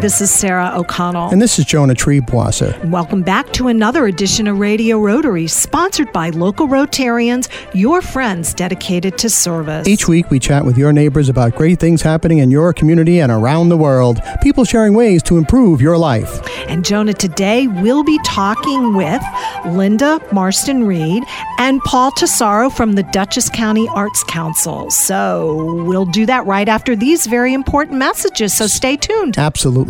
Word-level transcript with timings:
this 0.00 0.22
is 0.22 0.30
Sarah 0.30 0.72
O'Connell. 0.74 1.28
And 1.28 1.42
this 1.42 1.58
is 1.58 1.66
Jonah 1.66 1.94
Triebwasser. 1.94 2.82
Welcome 2.86 3.22
back 3.22 3.52
to 3.52 3.68
another 3.68 4.06
edition 4.06 4.46
of 4.46 4.58
Radio 4.58 4.98
Rotary, 4.98 5.46
sponsored 5.46 6.10
by 6.10 6.30
local 6.30 6.66
Rotarians, 6.68 7.50
your 7.74 8.00
friends 8.00 8.54
dedicated 8.54 9.18
to 9.18 9.28
service. 9.28 9.86
Each 9.86 10.08
week, 10.08 10.30
we 10.30 10.38
chat 10.38 10.64
with 10.64 10.78
your 10.78 10.92
neighbors 10.94 11.28
about 11.28 11.54
great 11.54 11.78
things 11.78 12.00
happening 12.00 12.38
in 12.38 12.50
your 12.50 12.72
community 12.72 13.20
and 13.20 13.30
around 13.30 13.68
the 13.68 13.76
world, 13.76 14.20
people 14.42 14.64
sharing 14.64 14.94
ways 14.94 15.22
to 15.24 15.36
improve 15.36 15.82
your 15.82 15.98
life. 15.98 16.40
And 16.68 16.82
Jonah, 16.82 17.12
today 17.12 17.66
we'll 17.66 18.04
be 18.04 18.18
talking 18.24 18.94
with 18.94 19.22
Linda 19.66 20.18
Marston 20.32 20.84
Reed 20.84 21.24
and 21.58 21.80
Paul 21.82 22.10
Tesoro 22.12 22.70
from 22.70 22.94
the 22.94 23.02
Dutchess 23.02 23.50
County 23.50 23.86
Arts 23.88 24.24
Council. 24.24 24.90
So 24.90 25.82
we'll 25.84 26.06
do 26.06 26.24
that 26.24 26.46
right 26.46 26.68
after 26.68 26.96
these 26.96 27.26
very 27.26 27.52
important 27.52 27.98
messages. 27.98 28.54
So 28.54 28.66
stay 28.66 28.96
tuned. 28.96 29.36
Absolutely, 29.36 29.89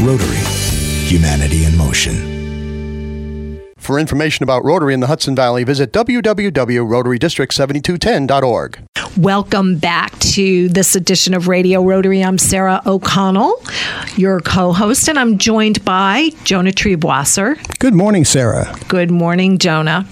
Rotary, 0.00 0.38
humanity 1.08 1.64
in 1.64 1.76
motion. 1.76 2.38
For 3.78 3.98
information 3.98 4.44
about 4.44 4.64
Rotary 4.64 4.94
in 4.94 5.00
the 5.00 5.08
Hudson 5.08 5.34
Valley, 5.34 5.64
visit 5.64 5.92
www.rotarydistrict7210.org. 5.92 8.78
Welcome 9.16 9.78
back 9.78 10.16
to 10.20 10.68
this 10.68 10.94
edition 10.94 11.34
of 11.34 11.48
Radio 11.48 11.82
Rotary. 11.82 12.22
I'm 12.22 12.38
Sarah 12.38 12.80
O'Connell, 12.86 13.60
your 14.16 14.38
co 14.38 14.72
host, 14.72 15.08
and 15.08 15.18
I'm 15.18 15.36
joined 15.36 15.84
by 15.84 16.30
Jonah 16.44 16.70
Triebwasser. 16.70 17.58
Good 17.80 17.94
morning, 17.94 18.24
Sarah. 18.24 18.72
Good 18.86 19.10
morning, 19.10 19.58
Jonah. 19.58 20.06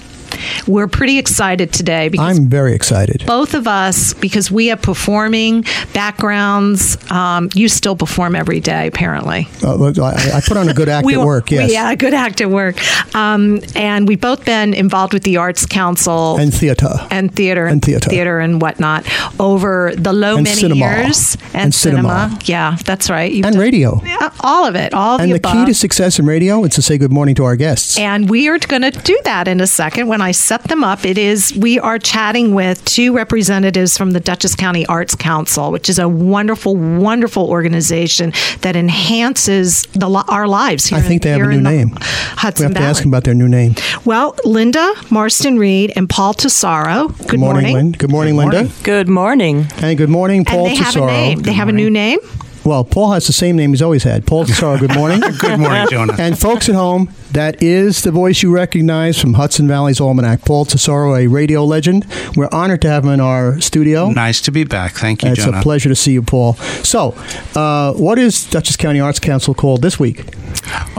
We're 0.67 0.89
pretty 0.89 1.19
excited 1.19 1.73
today 1.73 2.09
because 2.09 2.39
I'm 2.39 2.49
very 2.49 2.75
excited. 2.75 3.25
Both 3.27 3.55
of 3.55 3.67
us, 3.67 4.15
because 4.15 4.51
we 4.51 4.69
have 4.69 4.83
performing 4.83 5.65
backgrounds. 5.93 6.97
Um, 7.11 7.51
you 7.55 7.69
still 7.69 7.97
perform 7.97 8.35
every 8.37 8.61
day, 8.61 8.87
apparently. 8.87 9.49
Uh, 9.63 9.93
I, 10.01 10.37
I, 10.37 10.41
put 10.47 10.57
on 10.57 10.69
a 10.69 10.75
good 10.75 10.89
act 10.97 11.07
we, 11.07 11.15
at 11.15 11.25
work. 11.25 11.51
Yes. 11.51 11.73
Yeah, 11.73 11.91
a 11.91 11.97
good 11.97 12.15
act 12.15 12.41
at 12.41 12.51
work. 12.51 12.77
Um, 13.15 13.61
and 13.75 14.09
we've 14.09 14.21
both 14.21 14.45
been 14.45 14.75
involved 14.75 15.13
with 15.13 15.23
the 15.23 15.37
Arts 15.39 15.67
Council 15.67 16.37
and 16.39 16.53
theater 16.53 16.87
and 17.11 17.35
theater 17.35 17.67
and 17.67 17.83
theater, 17.83 18.11
theater 18.11 18.41
and 18.41 18.61
whatnot 18.61 19.07
over 19.41 19.93
the 19.97 20.13
low 20.13 20.37
and 20.37 20.45
many 20.45 20.61
cinema. 20.61 20.87
years 20.87 21.37
and, 21.47 21.55
and 21.55 21.75
cinema. 21.75 22.29
cinema. 22.29 22.39
Yeah, 22.45 22.77
that's 22.85 23.11
right. 23.11 23.33
You've 23.33 23.47
and 23.47 23.55
done, 23.55 23.63
radio. 23.63 24.01
Yeah, 24.05 24.33
all 24.41 24.67
of 24.67 24.75
it. 24.75 24.95
All 24.95 25.17
of 25.17 25.21
and 25.21 25.33
the, 25.33 25.39
the 25.39 25.49
key 25.49 25.67
to 25.67 25.75
success 25.75 26.19
in 26.19 26.27
radio 26.27 26.65
is 26.65 26.75
to 26.75 26.83
say 26.83 26.99
good 26.99 27.13
morning 27.13 27.35
to 27.37 27.45
our 27.45 27.57
guests. 27.57 27.99
And 27.99 28.29
we 28.31 28.49
are 28.49 28.59
going 28.59 28.83
to 28.83 28.91
do 28.91 29.19
that 29.25 29.49
in 29.49 29.61
a 29.61 29.67
second 29.67 30.09
when 30.09 30.21
I 30.21 30.26
set 30.33 30.65
them 30.65 30.85
up. 30.85 31.05
It 31.05 31.19
is 31.19 31.55
we 31.57 31.79
are 31.79 31.99
chatting 31.99 32.55
with 32.55 32.85
two 32.85 33.15
representatives 33.15 33.97
from 33.97 34.13
the 34.13 34.21
Dutchess 34.21 34.55
County 34.55 34.87
Arts 34.87 35.15
Council, 35.15 35.73
which 35.73 35.89
is 35.89 35.99
a 35.99 36.09
wonderful, 36.09 36.77
wonderful 36.77 37.49
organization 37.49 38.33
that 38.61 38.77
enhances 38.77 39.83
the, 39.93 40.09
our 40.29 40.49
lives. 40.49 40.87
Here. 40.87 40.99
I 40.99 41.03
think 41.03 41.25
in, 41.25 41.33
they 41.33 41.39
have 41.39 41.49
a 41.49 41.53
new 41.53 41.61
name. 41.61 41.97
Hudson 42.01 42.65
we 42.65 42.67
have 42.67 42.75
Valley. 42.75 42.85
to 42.85 42.91
ask 42.91 43.03
them 43.03 43.11
about 43.11 43.25
their 43.25 43.35
new 43.35 43.49
name. 43.49 43.75
Well, 44.05 44.37
Linda 44.45 44.95
Marston 45.11 45.59
Reed 45.59 45.93
and 45.97 46.09
Paul 46.09 46.35
Tesoro. 46.35 47.09
Good, 47.09 47.29
good 47.29 47.41
morning, 47.41 47.71
morning. 47.73 47.93
Good 47.93 48.11
morning, 48.11 48.37
good 48.37 48.53
Linda. 48.55 48.73
Good 48.83 49.09
morning. 49.09 49.67
And 49.79 49.99
good 49.99 50.11
morning, 50.11 50.45
Paul 50.45 50.67
and 50.67 50.77
they 50.77 50.83
Tesoro. 50.83 51.07
Have 51.07 51.15
a 51.15 51.21
name. 51.21 51.39
Good 51.39 51.45
they 51.45 51.53
have 51.53 51.69
a 51.69 51.73
new 51.73 51.91
name. 51.91 52.19
Well, 52.65 52.83
Paul 52.85 53.13
has 53.13 53.29
the 53.29 53.33
same 53.33 53.55
name 53.55 53.71
he's 53.71 53.83
always 53.83 54.03
had. 54.03 54.27
Paul 54.27 54.45
Tesoro, 54.45 54.77
good 54.77 54.95
morning. 54.95 55.21
good 55.39 55.61
morning, 55.61 55.87
Jonah. 55.89 56.17
And 56.19 56.37
folks 56.37 56.69
at 56.69 56.75
home, 56.75 57.13
that 57.33 57.63
is 57.63 58.03
the 58.03 58.11
voice 58.11 58.43
you 58.43 58.53
recognize 58.55 59.21
from 59.21 59.35
Hudson 59.35 59.67
Valley's 59.69 60.01
Almanac. 60.01 60.43
Paul 60.45 60.65
Tesoro, 60.65 61.15
a 61.17 61.27
radio 61.27 61.65
legend. 61.65 62.07
We're 62.37 62.49
honored 62.53 62.83
to 62.83 62.89
have 62.89 63.05
him 63.05 63.11
in 63.11 63.21
our 63.21 63.61
studio. 63.61 64.09
Nice 64.11 64.41
to 64.43 64.51
be 64.51 64.65
back. 64.65 64.93
Thank 64.95 65.23
you, 65.23 65.31
It's 65.31 65.45
Jonah. 65.45 65.59
a 65.59 65.63
pleasure 65.63 65.89
to 65.89 65.97
see 65.97 66.13
you, 66.13 66.23
Paul. 66.23 66.55
So, 66.83 67.15
uh, 67.55 67.93
what 67.95 68.19
is 68.19 68.47
Dutchess 68.49 68.77
County 68.77 69.01
Arts 69.01 69.19
Council 69.21 69.55
called 69.55 69.83
this 69.83 69.99
week? 69.99 70.25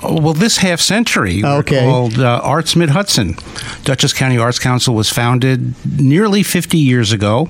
Oh, 0.04 0.22
well, 0.22 0.34
this 0.34 0.58
half 0.58 0.80
century, 0.80 1.42
we're 1.44 1.58
Okay. 1.60 1.84
called 1.84 2.20
uh, 2.20 2.40
Arts 2.44 2.76
Mid 2.76 2.90
Hudson. 2.92 3.36
Dutchess 3.84 4.14
County 4.14 4.38
Arts 4.38 4.60
Council 4.60 4.94
was 4.96 5.10
founded 5.10 5.74
nearly 6.00 6.44
50 6.44 6.78
years 6.78 7.12
ago. 7.12 7.50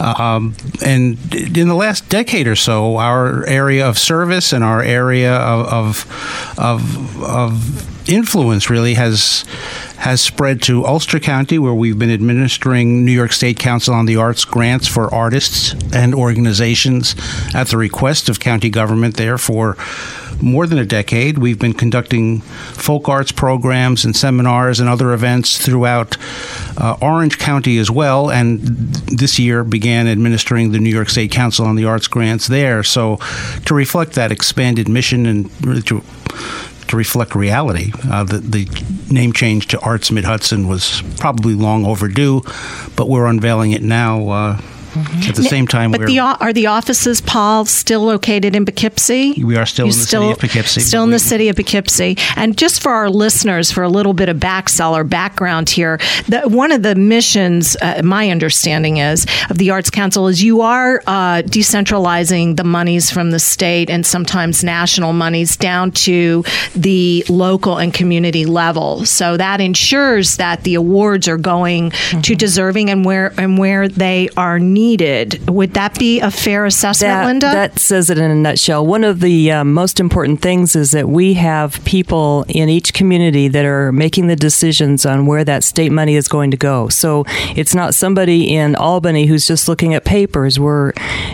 Um, 0.00 0.54
and 0.84 1.18
in 1.34 1.68
the 1.68 1.74
last 1.74 2.08
decade 2.08 2.46
or 2.48 2.56
so, 2.56 2.96
our 2.96 3.44
area 3.46 3.86
of 3.88 3.98
service 3.98 4.52
and 4.52 4.64
our 4.64 4.82
area 4.82 5.34
of, 5.34 5.66
of, 6.06 6.58
of, 6.58 7.22
of 7.22 7.91
influence 8.08 8.70
really 8.70 8.94
has 8.94 9.44
has 9.98 10.20
spread 10.20 10.60
to 10.62 10.84
Ulster 10.84 11.20
County, 11.20 11.60
where 11.60 11.74
we've 11.74 11.98
been 11.98 12.10
administering 12.10 13.04
New 13.04 13.12
York 13.12 13.32
State 13.32 13.58
Council 13.60 13.94
on 13.94 14.06
the 14.06 14.16
Arts 14.16 14.44
grants 14.44 14.88
for 14.88 15.12
artists 15.14 15.74
and 15.94 16.12
organizations 16.12 17.14
at 17.54 17.68
the 17.68 17.76
request 17.76 18.28
of 18.28 18.40
county 18.40 18.68
government 18.68 19.16
there 19.16 19.38
for 19.38 19.76
more 20.42 20.66
than 20.66 20.78
a 20.78 20.84
decade. 20.84 21.38
We've 21.38 21.58
been 21.58 21.72
conducting 21.72 22.40
folk 22.40 23.08
arts 23.08 23.30
programs 23.30 24.04
and 24.04 24.16
seminars 24.16 24.80
and 24.80 24.88
other 24.88 25.12
events 25.12 25.64
throughout 25.64 26.16
uh, 26.76 26.96
Orange 27.00 27.38
County 27.38 27.78
as 27.78 27.90
well, 27.90 28.30
and 28.30 28.60
this 29.06 29.38
year 29.38 29.62
began 29.62 30.08
administering 30.08 30.72
the 30.72 30.78
New 30.78 30.90
York 30.90 31.10
State 31.10 31.30
Council 31.30 31.64
on 31.64 31.76
the 31.76 31.84
Arts 31.84 32.08
grants 32.08 32.48
there. 32.48 32.82
So, 32.82 33.18
to 33.66 33.74
reflect 33.74 34.14
that 34.14 34.32
expanded 34.32 34.88
mission 34.88 35.26
and 35.26 35.50
really 35.64 35.82
to 35.82 36.02
to 36.92 36.96
reflect 36.98 37.34
reality. 37.34 37.90
Uh, 38.04 38.22
the, 38.22 38.38
the, 38.38 38.68
name 39.10 39.32
change 39.32 39.66
to 39.68 39.78
Arts 39.80 40.10
Mid 40.10 40.24
Hudson 40.24 40.68
was 40.68 41.02
probably 41.18 41.54
long 41.54 41.84
overdue, 41.84 42.42
but 42.96 43.08
we're 43.10 43.26
unveiling 43.26 43.72
it 43.72 43.82
now. 43.82 44.58
Mm-hmm. 44.92 45.30
At 45.30 45.36
the 45.36 45.42
same 45.44 45.66
time, 45.66 45.90
but 45.90 46.06
the, 46.06 46.18
are 46.18 46.52
the 46.52 46.66
offices, 46.66 47.22
Paul, 47.22 47.64
still 47.64 48.02
located 48.02 48.54
in 48.54 48.66
Poughkeepsie? 48.66 49.42
We 49.42 49.56
are 49.56 49.64
still 49.64 49.86
You're 49.86 49.94
in 49.94 49.98
the 49.98 50.04
still, 50.04 50.20
city 50.20 50.32
of 50.32 50.38
Poughkeepsie. 50.38 50.80
Still 50.82 51.04
in 51.04 51.10
the 51.10 51.18
city 51.18 51.48
of 51.48 51.56
Poughkeepsie. 51.56 52.18
And 52.36 52.58
just 52.58 52.82
for 52.82 52.92
our 52.92 53.08
listeners, 53.08 53.70
for 53.70 53.82
a 53.82 53.88
little 53.88 54.12
bit 54.12 54.28
of 54.28 54.36
backseller 54.36 55.08
background 55.08 55.70
here, 55.70 55.98
the, 56.28 56.42
one 56.42 56.72
of 56.72 56.82
the 56.82 56.94
missions, 56.94 57.74
uh, 57.80 58.02
my 58.04 58.28
understanding 58.28 58.98
is, 58.98 59.26
of 59.48 59.56
the 59.56 59.70
Arts 59.70 59.88
Council 59.88 60.28
is 60.28 60.42
you 60.42 60.60
are 60.60 61.02
uh, 61.06 61.40
decentralizing 61.40 62.56
the 62.56 62.64
monies 62.64 63.10
from 63.10 63.30
the 63.30 63.38
state 63.38 63.88
and 63.88 64.04
sometimes 64.04 64.62
national 64.62 65.14
monies 65.14 65.56
down 65.56 65.90
to 65.92 66.44
the 66.74 67.24
local 67.30 67.78
and 67.78 67.94
community 67.94 68.44
level. 68.44 69.06
So 69.06 69.38
that 69.38 69.62
ensures 69.62 70.36
that 70.36 70.64
the 70.64 70.74
awards 70.74 71.28
are 71.28 71.38
going 71.38 71.92
mm-hmm. 71.92 72.20
to 72.20 72.34
deserving 72.34 72.90
and 72.90 73.06
where 73.06 73.32
and 73.38 73.56
where 73.56 73.88
they 73.88 74.28
are 74.36 74.58
needed. 74.58 74.81
Would 75.48 75.74
that 75.74 75.98
be 75.98 76.20
a 76.20 76.30
fair 76.30 76.64
assessment, 76.66 77.10
that, 77.12 77.26
Linda? 77.26 77.46
That 77.46 77.78
says 77.78 78.10
it 78.10 78.18
in 78.18 78.30
a 78.30 78.34
nutshell. 78.34 78.84
One 78.84 79.04
of 79.04 79.20
the 79.20 79.52
um, 79.52 79.72
most 79.72 80.00
important 80.00 80.40
things 80.42 80.74
is 80.74 80.90
that 80.90 81.08
we 81.08 81.34
have 81.34 81.82
people 81.84 82.44
in 82.48 82.68
each 82.68 82.92
community 82.92 83.48
that 83.48 83.64
are 83.64 83.92
making 83.92 84.26
the 84.26 84.36
decisions 84.36 85.06
on 85.06 85.26
where 85.26 85.44
that 85.44 85.64
state 85.64 85.92
money 85.92 86.16
is 86.16 86.28
going 86.28 86.50
to 86.50 86.56
go. 86.56 86.88
So 86.88 87.24
it's 87.56 87.74
not 87.74 87.94
somebody 87.94 88.54
in 88.54 88.74
Albany 88.76 89.26
who's 89.26 89.46
just 89.46 89.68
looking 89.68 89.94
at 89.94 90.04
papers. 90.04 90.58
Where 90.58 90.92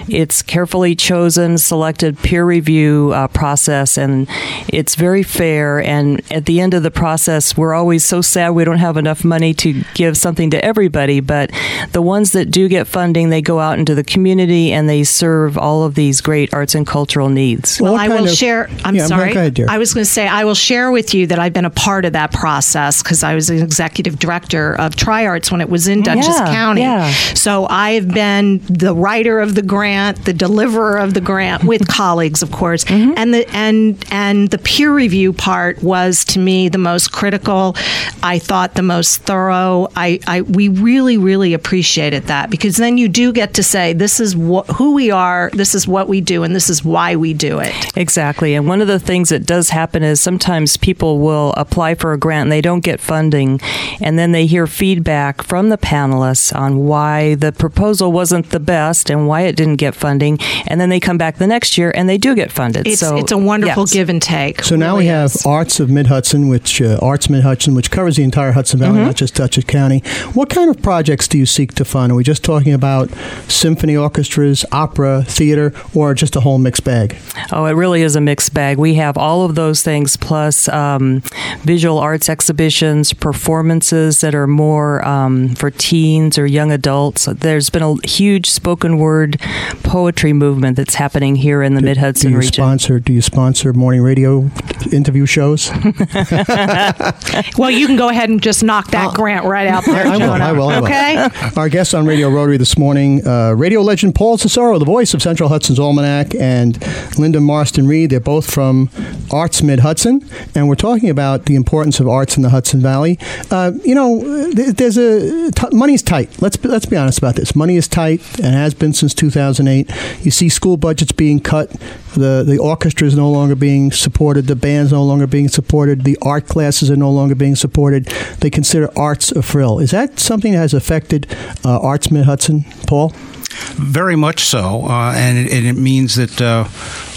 it's 0.09 0.43
carefully 0.43 0.95
chosen, 0.95 1.59
selected 1.59 2.19
peer 2.19 2.45
review 2.45 3.13
uh, 3.15 3.29
process, 3.29 3.97
and 3.97 4.29
it's 4.69 4.95
very 4.95 5.23
fair. 5.23 5.83
And 5.83 6.21
at 6.33 6.47
the 6.47 6.61
end 6.61 6.75
of 6.75 6.83
the 6.83 6.91
process, 6.91 7.57
we're 7.57 7.75
always 7.75 8.05
so 8.05 8.21
sad 8.21 8.51
we 8.51 8.65
don't 8.65 8.79
have 8.79 8.97
enough 8.97 9.25
money 9.25 9.55
to 9.55 9.83
give 9.95 10.17
something 10.17 10.51
to 10.51 10.65
everybody. 10.65 11.21
But 11.21 11.51
the 11.93 12.03
ones 12.03 12.33
that 12.33 12.51
do 12.51 12.69
get 12.69 12.87
funding, 12.87 13.31
they 13.31 13.38
go 13.41 13.61
out 13.61 13.79
into 13.79 13.95
the 13.95 14.05
community 14.05 14.73
and 14.73 14.89
they 14.89 15.05
serve 15.05 15.57
all 15.59 15.85
of 15.85 15.95
these 15.95 16.21
great 16.21 16.53
arts 16.55 16.75
and 16.75 16.87
cultural 16.87 17.29
needs. 17.29 17.81
Well, 17.81 17.93
What 17.93 18.01
I 18.03 18.09
will 18.09 18.25
of- 18.25 18.31
share. 18.35 18.69
I'm 18.85 18.95
Yeah, 18.95 19.07
sorry. 19.07 19.33
go 19.35 19.41
ahead, 19.41 19.55
dear. 19.55 19.67
I 19.69 19.79
was 19.79 19.95
going 19.95 20.05
to 20.05 20.11
say 20.11 20.27
I 20.27 20.45
will 20.45 20.55
share 20.55 20.91
with 20.91 21.15
you 21.15 21.27
that 21.29 21.39
I've 21.39 21.53
been 21.53 21.65
a 21.65 21.71
part 21.71 22.05
of 22.05 22.13
that 22.15 22.33
process 22.33 23.03
because 23.03 23.23
I 23.23 23.35
was 23.35 23.51
an 23.51 23.63
executive 23.63 24.19
director 24.19 24.75
of 24.79 24.95
TriArts 24.97 25.51
when 25.51 25.61
it 25.61 25.69
was 25.69 25.89
in 25.89 26.03
Dutchess 26.03 26.27
Yeah, 26.39 26.47
County. 26.53 26.81
yeah. 26.83 27.11
So 27.35 27.67
I've 27.69 28.09
been 28.09 28.59
the 28.69 28.95
writer 28.95 29.41
of 29.41 29.55
the 29.55 29.63
grant, 29.63 30.25
the 30.25 30.33
deliverer 30.33 30.97
of 30.99 31.15
the 31.15 31.21
grant 31.21 31.65
with 31.65 31.87
colleagues, 32.01 32.43
of 32.43 32.51
course, 32.51 32.85
Mm-hmm. 32.85 33.13
and 33.17 33.35
the 33.35 33.49
and 33.55 34.05
and 34.11 34.49
the 34.51 34.59
peer 34.59 34.93
review 34.93 35.33
part 35.33 35.83
was 35.83 36.25
to 36.27 36.39
me 36.39 36.69
the 36.69 36.79
most 36.79 37.13
critical. 37.13 37.75
I 38.23 38.39
thought 38.39 38.75
the 38.75 38.83
most 38.83 39.23
thorough. 39.23 39.89
I, 39.97 40.21
I 40.27 40.43
we 40.43 40.69
really 40.69 41.17
really 41.19 41.55
appreciated 41.55 42.25
that 42.25 42.51
because 42.51 42.77
then 42.77 42.99
you 42.99 43.09
do 43.09 43.28
do 43.29 43.33
get 43.33 43.55
to 43.55 43.63
say 43.63 43.93
this 43.93 44.21
is 44.21 44.33
wh- 44.33 44.67
who 44.77 44.95
we 44.95 45.11
are, 45.11 45.51
this 45.53 45.75
is 45.75 45.87
what 45.87 46.09
we 46.09 46.21
do, 46.21 46.43
and 46.43 46.55
this 46.55 46.71
is 46.71 46.85
why 46.85 47.17
we 47.17 47.35
do 47.35 47.59
it. 47.59 47.75
Exactly. 47.97 48.55
And 48.55 48.67
one 48.67 48.81
of 48.81 48.89
the 48.89 48.99
things 48.99 49.29
that 49.29 49.47
does 49.47 49.71
happen 49.71 50.03
is 50.03 50.21
sometimes 50.21 50.77
people 50.77 51.19
will 51.19 51.53
apply 51.57 51.95
for 51.95 52.13
a 52.13 52.19
grant 52.19 52.47
and 52.47 52.53
they 52.53 52.61
don't 52.61 52.81
get 52.81 53.01
funding, 53.01 53.61
and 54.01 54.19
then 54.19 54.33
they 54.33 54.47
hear 54.47 54.67
feedback 54.67 55.43
from 55.43 55.69
the 55.69 55.79
panelists 55.79 56.55
on 56.55 56.87
why 56.87 57.35
the 57.35 57.53
proposal 57.53 58.13
wasn't 58.13 58.51
the 58.51 58.61
best 58.61 59.11
and 59.11 59.29
why 59.29 59.43
it 59.43 59.57
didn't 59.57 59.77
get 59.77 59.95
funding, 59.95 60.39
and 60.67 60.81
then 60.81 60.89
they 60.89 61.01
come 61.01 61.19
back 61.19 61.37
the 61.37 61.47
next 61.47 61.77
year 61.77 61.93
and 61.95 62.09
they 62.09 62.19
do 62.19 62.35
get 62.35 62.51
funded. 62.51 62.87
It's, 62.87 63.01
so 63.01 63.17
it's 63.17 63.33
a 63.33 63.39
wonderful 63.39 63.83
yes. 63.83 63.93
give 63.93 64.09
and 64.09 64.23
take. 64.23 64.63
So 64.63 64.77
now 64.77 64.93
Really 64.93 65.05
we 65.05 65.07
have 65.09 65.35
is. 65.35 65.47
Arts 65.47 65.81
of 65.81 65.91
Mid 65.91 66.07
Hudson, 66.07 66.49
which 66.49 66.81
uh, 66.81 66.99
Arts 67.03 67.29
Mid 67.29 67.43
Hudson, 67.43 67.75
which 67.75 67.91
covers 67.91 68.17
the 68.17 68.23
entire 68.23 68.53
Hudson 68.53 68.81
Valley, 68.81 69.01
not 69.01 69.17
just 69.17 69.35
Dutchess 69.35 69.65
County. 69.65 70.01
What 70.33 70.49
kind 70.49 70.71
of 70.71 70.81
projects 70.83 71.29
do 71.29 71.37
you 71.37 71.47
seek 71.47 71.75
to 71.75 71.85
fund? 71.85 72.13
Are 72.13 72.15
we 72.15 72.25
just 72.25 72.45
talking 72.45 72.73
about 72.73 73.11
symphony 73.49 73.97
orchestras, 73.97 74.65
opera, 74.73 75.23
theater, 75.27 75.73
or 75.95 76.15
just 76.15 76.37
a 76.37 76.41
whole 76.41 76.59
mixed 76.59 76.85
bag? 76.85 77.17
Oh, 77.53 77.65
it 77.67 77.73
really 77.73 78.03
is 78.03 78.17
a 78.17 78.21
mixed 78.21 78.55
bag. 78.55 78.79
We 78.79 78.95
have 78.95 79.17
all 79.17 79.45
of 79.45 79.55
those 79.55 79.83
things 79.83 80.17
plus 80.17 80.69
um, 80.69 81.23
visual 81.63 81.99
arts 81.99 82.29
exhibitions, 82.29 83.13
performances 83.13 84.21
that 84.21 84.35
are 84.35 84.47
more 84.47 85.05
um, 85.07 85.55
for 85.55 85.71
teens 85.71 86.39
or 86.39 86.47
young 86.47 86.73
adults. 86.73 87.27
There's 87.27 87.71
been 87.71 87.83
a 87.83 87.95
huge 88.07 88.49
spoken 88.49 88.99
word 88.99 89.41
poetry 89.83 90.33
movement 90.33 90.77
that's 90.77 90.95
happening 90.95 91.37
here 91.37 91.63
in 91.63 91.75
the 91.75 91.81
Mid 91.81 91.95
Do 91.95 92.01
Hudson 92.01 92.33
you 92.33 92.39
region. 92.39 92.53
sponsor? 92.53 93.01
Do 93.01 93.13
you 93.13 93.23
sponsor 93.23 93.73
morning 93.73 94.03
radio 94.03 94.51
interview 94.93 95.27
shows? 95.27 95.71
Well, 97.57 97.71
you 97.71 97.87
can 97.87 97.97
go 97.97 98.09
ahead 98.09 98.29
and 98.29 98.43
just 98.43 98.63
knock 98.63 98.91
that 98.93 99.15
grant 99.15 99.45
right 99.45 99.67
out 99.67 99.85
there, 99.85 100.07
I 100.07 100.17
will. 100.17 100.31
I 100.31 100.53
will. 100.53 100.69
I 100.69 100.81
will. 100.81 100.85
Okay. 100.85 101.29
Our 101.57 101.69
guest 101.69 101.95
on 101.95 102.07
Radio 102.07 102.29
Rotary 102.29 102.57
this 102.57 102.79
morning, 102.79 103.08
uh, 103.27 103.53
radio 103.57 103.81
legend 103.83 104.15
Paul 104.15 104.37
Tesoro, 104.39 104.79
the 104.79 104.85
voice 104.85 105.15
of 105.15 105.23
Central 105.23 105.49
Hudson's 105.49 105.79
Almanac, 105.79 106.35
and 106.35 106.79
Linda 107.19 107.41
Marston 107.41 107.87
Reed. 107.87 108.11
They're 108.11 108.21
both 108.21 108.51
from 108.51 108.91
Arts 109.31 109.63
Mid 109.63 109.81
Hudson, 109.81 110.29
and 110.55 110.69
we're 110.69 110.83
talking 110.89 111.11
about 111.11 111.47
the 111.47 111.55
importance 111.55 112.01
of 112.01 112.09
arts 112.09 112.37
in 112.37 112.43
the 112.43 112.51
Hudson 112.51 112.81
Valley. 112.81 113.19
Uh, 113.51 113.73
you 113.85 113.95
know, 113.95 114.23
th- 114.53 114.77
there's 114.77 114.97
a 114.97 115.51
t- 115.53 115.77
money's 115.77 116.03
tight. 116.03 116.31
Let's 116.43 116.57
be, 116.57 116.69
let's 116.69 116.87
be 116.87 116.97
honest 116.97 117.19
about 117.19 117.37
this. 117.37 117.55
Money 117.55 117.77
is 117.77 117.89
tight 117.89 118.21
and 118.39 118.55
has 118.55 118.75
been 118.75 118.93
since 118.93 119.15
2008. 119.15 119.91
You 120.25 120.31
see 120.31 120.49
school 120.49 120.77
budgets 120.77 121.13
being 121.13 121.41
cut. 121.41 121.71
The 122.15 122.45
the 122.47 122.59
orchestra 122.59 123.07
is 123.07 123.17
no 123.17 123.31
longer 123.31 123.55
being 123.55 123.93
supported. 123.93 124.47
The 124.47 124.57
band's 124.57 124.93
no 124.93 125.05
longer 125.05 125.27
being 125.27 125.49
supported. 125.49 126.05
The 126.05 126.19
art 126.23 126.49
classes 126.49 126.91
are 126.91 126.97
no 126.97 127.11
longer 127.11 127.35
being 127.35 127.57
supported. 127.57 128.07
They 128.41 128.51
consider 128.51 128.91
arts 128.99 129.31
a 129.33 129.43
frill. 129.43 129.79
Is 129.79 129.91
that 129.93 130.19
something 130.19 130.53
that 130.53 130.59
has 130.59 130.75
affected 130.75 131.27
uh, 131.65 131.79
Hudson, 131.81 132.65
Paul? 132.87 132.98
Very 133.07 134.17
much 134.17 134.45
so, 134.45 134.87
uh, 134.87 135.13
and, 135.15 135.39
it, 135.39 135.53
and 135.53 135.67
it 135.67 135.81
means 135.81 136.17
that 136.17 136.41
uh, 136.41 136.69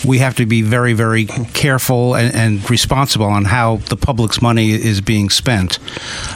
we 0.07 0.19
have 0.19 0.35
to 0.35 0.45
be 0.45 0.61
very, 0.61 0.93
very 0.93 1.25
careful 1.25 2.15
and, 2.15 2.33
and 2.35 2.69
responsible 2.69 3.25
on 3.25 3.45
how 3.45 3.77
the 3.89 3.97
public's 3.97 4.41
money 4.41 4.71
is 4.71 5.01
being 5.01 5.29
spent. 5.29 5.79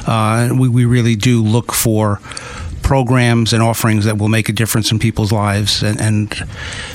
Uh, 0.08 0.50
we, 0.58 0.68
we 0.68 0.86
really 0.86 1.16
do 1.16 1.44
look 1.44 1.72
for 1.74 2.20
programs 2.86 3.52
and 3.52 3.64
offerings 3.64 4.06
that 4.06 4.18
will 4.20 4.30
make 4.30 4.48
a 4.48 4.54
difference 4.54 4.92
in 4.92 5.00
people's 5.00 5.32
lives, 5.32 5.82
and, 5.84 6.00
and 6.00 6.48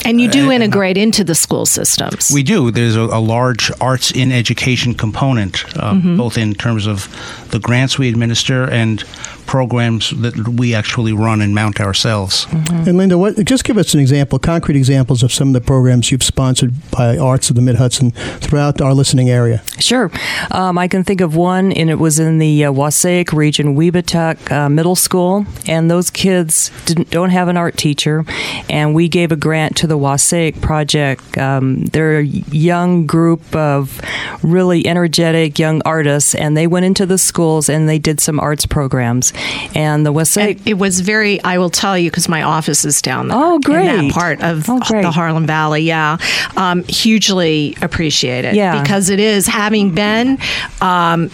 And 0.04 0.20
you 0.20 0.28
do 0.30 0.48
Uh, 0.48 0.52
integrate 0.52 0.96
into 0.96 1.24
the 1.24 1.34
school 1.34 1.66
systems. 1.66 2.30
we 2.32 2.42
do. 2.44 2.70
There's 2.70 2.96
a, 2.96 3.02
a 3.02 3.20
large 3.36 3.72
arts 3.80 4.12
in 4.12 4.30
education 4.32 4.94
component, 4.94 5.64
uh, 5.76 5.94
both 6.16 6.38
in 6.38 6.54
terms 6.54 6.86
of 6.86 7.08
the 7.50 7.58
grants 7.58 7.98
we 7.98 8.08
administer 8.08 8.70
and 8.70 9.04
programs 9.46 10.10
that 10.22 10.34
we 10.60 10.76
actually 10.76 11.12
run 11.12 11.40
and 11.42 11.52
mount 11.52 11.80
ourselves. 11.80 12.46
And 12.86 12.96
Linda, 12.96 13.18
what, 13.18 13.34
just 13.44 13.64
give 13.64 13.76
us 13.78 13.94
an 13.94 14.00
example, 14.00 14.38
concrete 14.38 14.76
examples 14.76 15.24
of 15.24 15.32
some 15.32 15.48
of 15.48 15.54
the 15.54 15.60
programs 15.60 16.12
you've 16.12 16.22
sponsored 16.22 16.72
by 16.92 17.18
Arts 17.18 17.50
of 17.50 17.56
the 17.56 17.62
Mid 17.62 17.74
Hudson 17.76 18.12
throughout 18.40 18.80
our 18.80 18.94
listening 18.94 19.28
area. 19.28 19.58
Sure. 19.80 20.08
Um, 20.52 20.78
I 20.78 20.86
can 20.86 21.02
think 21.02 21.20
of 21.20 21.34
one, 21.34 21.72
and 21.72 21.90
it 21.90 21.98
was 21.98 22.20
in 22.20 22.38
the 22.38 22.66
uh, 22.66 22.72
Wassaic 22.72 23.32
region, 23.32 23.74
Webutuck 23.74 24.36
uh, 24.52 24.68
Middle 24.68 24.94
School, 24.96 25.46
and 25.66 25.79
those 25.88 26.10
kids 26.10 26.70
didn't, 26.86 27.10
don't 27.10 27.30
have 27.30 27.48
an 27.48 27.56
art 27.56 27.76
teacher, 27.76 28.24
and 28.68 28.94
we 28.94 29.08
gave 29.08 29.32
a 29.32 29.36
grant 29.36 29.76
to 29.78 29.86
the 29.86 29.96
Wassaic 29.96 30.60
project. 30.60 31.36
Um, 31.38 31.84
they're 31.86 32.18
a 32.18 32.24
young 32.24 33.06
group 33.06 33.54
of 33.54 34.00
really 34.42 34.86
energetic 34.86 35.58
young 35.58 35.82
artists, 35.84 36.34
and 36.34 36.56
they 36.56 36.66
went 36.66 36.86
into 36.86 37.06
the 37.06 37.18
schools 37.18 37.68
and 37.68 37.88
they 37.88 37.98
did 37.98 38.20
some 38.20 38.40
arts 38.40 38.66
programs. 38.66 39.32
And 39.74 40.04
the 40.04 40.12
Wassaic 40.12 40.58
And 40.58 40.68
it 40.68 40.74
was 40.74 41.00
very. 41.00 41.42
I 41.42 41.58
will 41.58 41.70
tell 41.70 41.96
you 41.98 42.10
because 42.10 42.28
my 42.28 42.42
office 42.42 42.84
is 42.84 43.00
down 43.02 43.28
there. 43.28 43.38
Oh, 43.38 43.54
In 43.56 43.60
great. 43.60 43.86
that 43.86 44.12
part 44.12 44.42
of 44.42 44.64
Oh, 44.68 44.78
the 44.80 45.10
Harlem 45.10 45.46
Valley. 45.46 45.82
Yeah, 45.82 46.16
um, 46.56 46.84
hugely 46.84 47.76
appreciated. 47.82 48.54
Yeah. 48.54 48.80
because 48.82 49.10
it 49.10 49.20
is 49.20 49.46
having 49.46 49.94
been 49.94 50.38
um, 50.80 51.30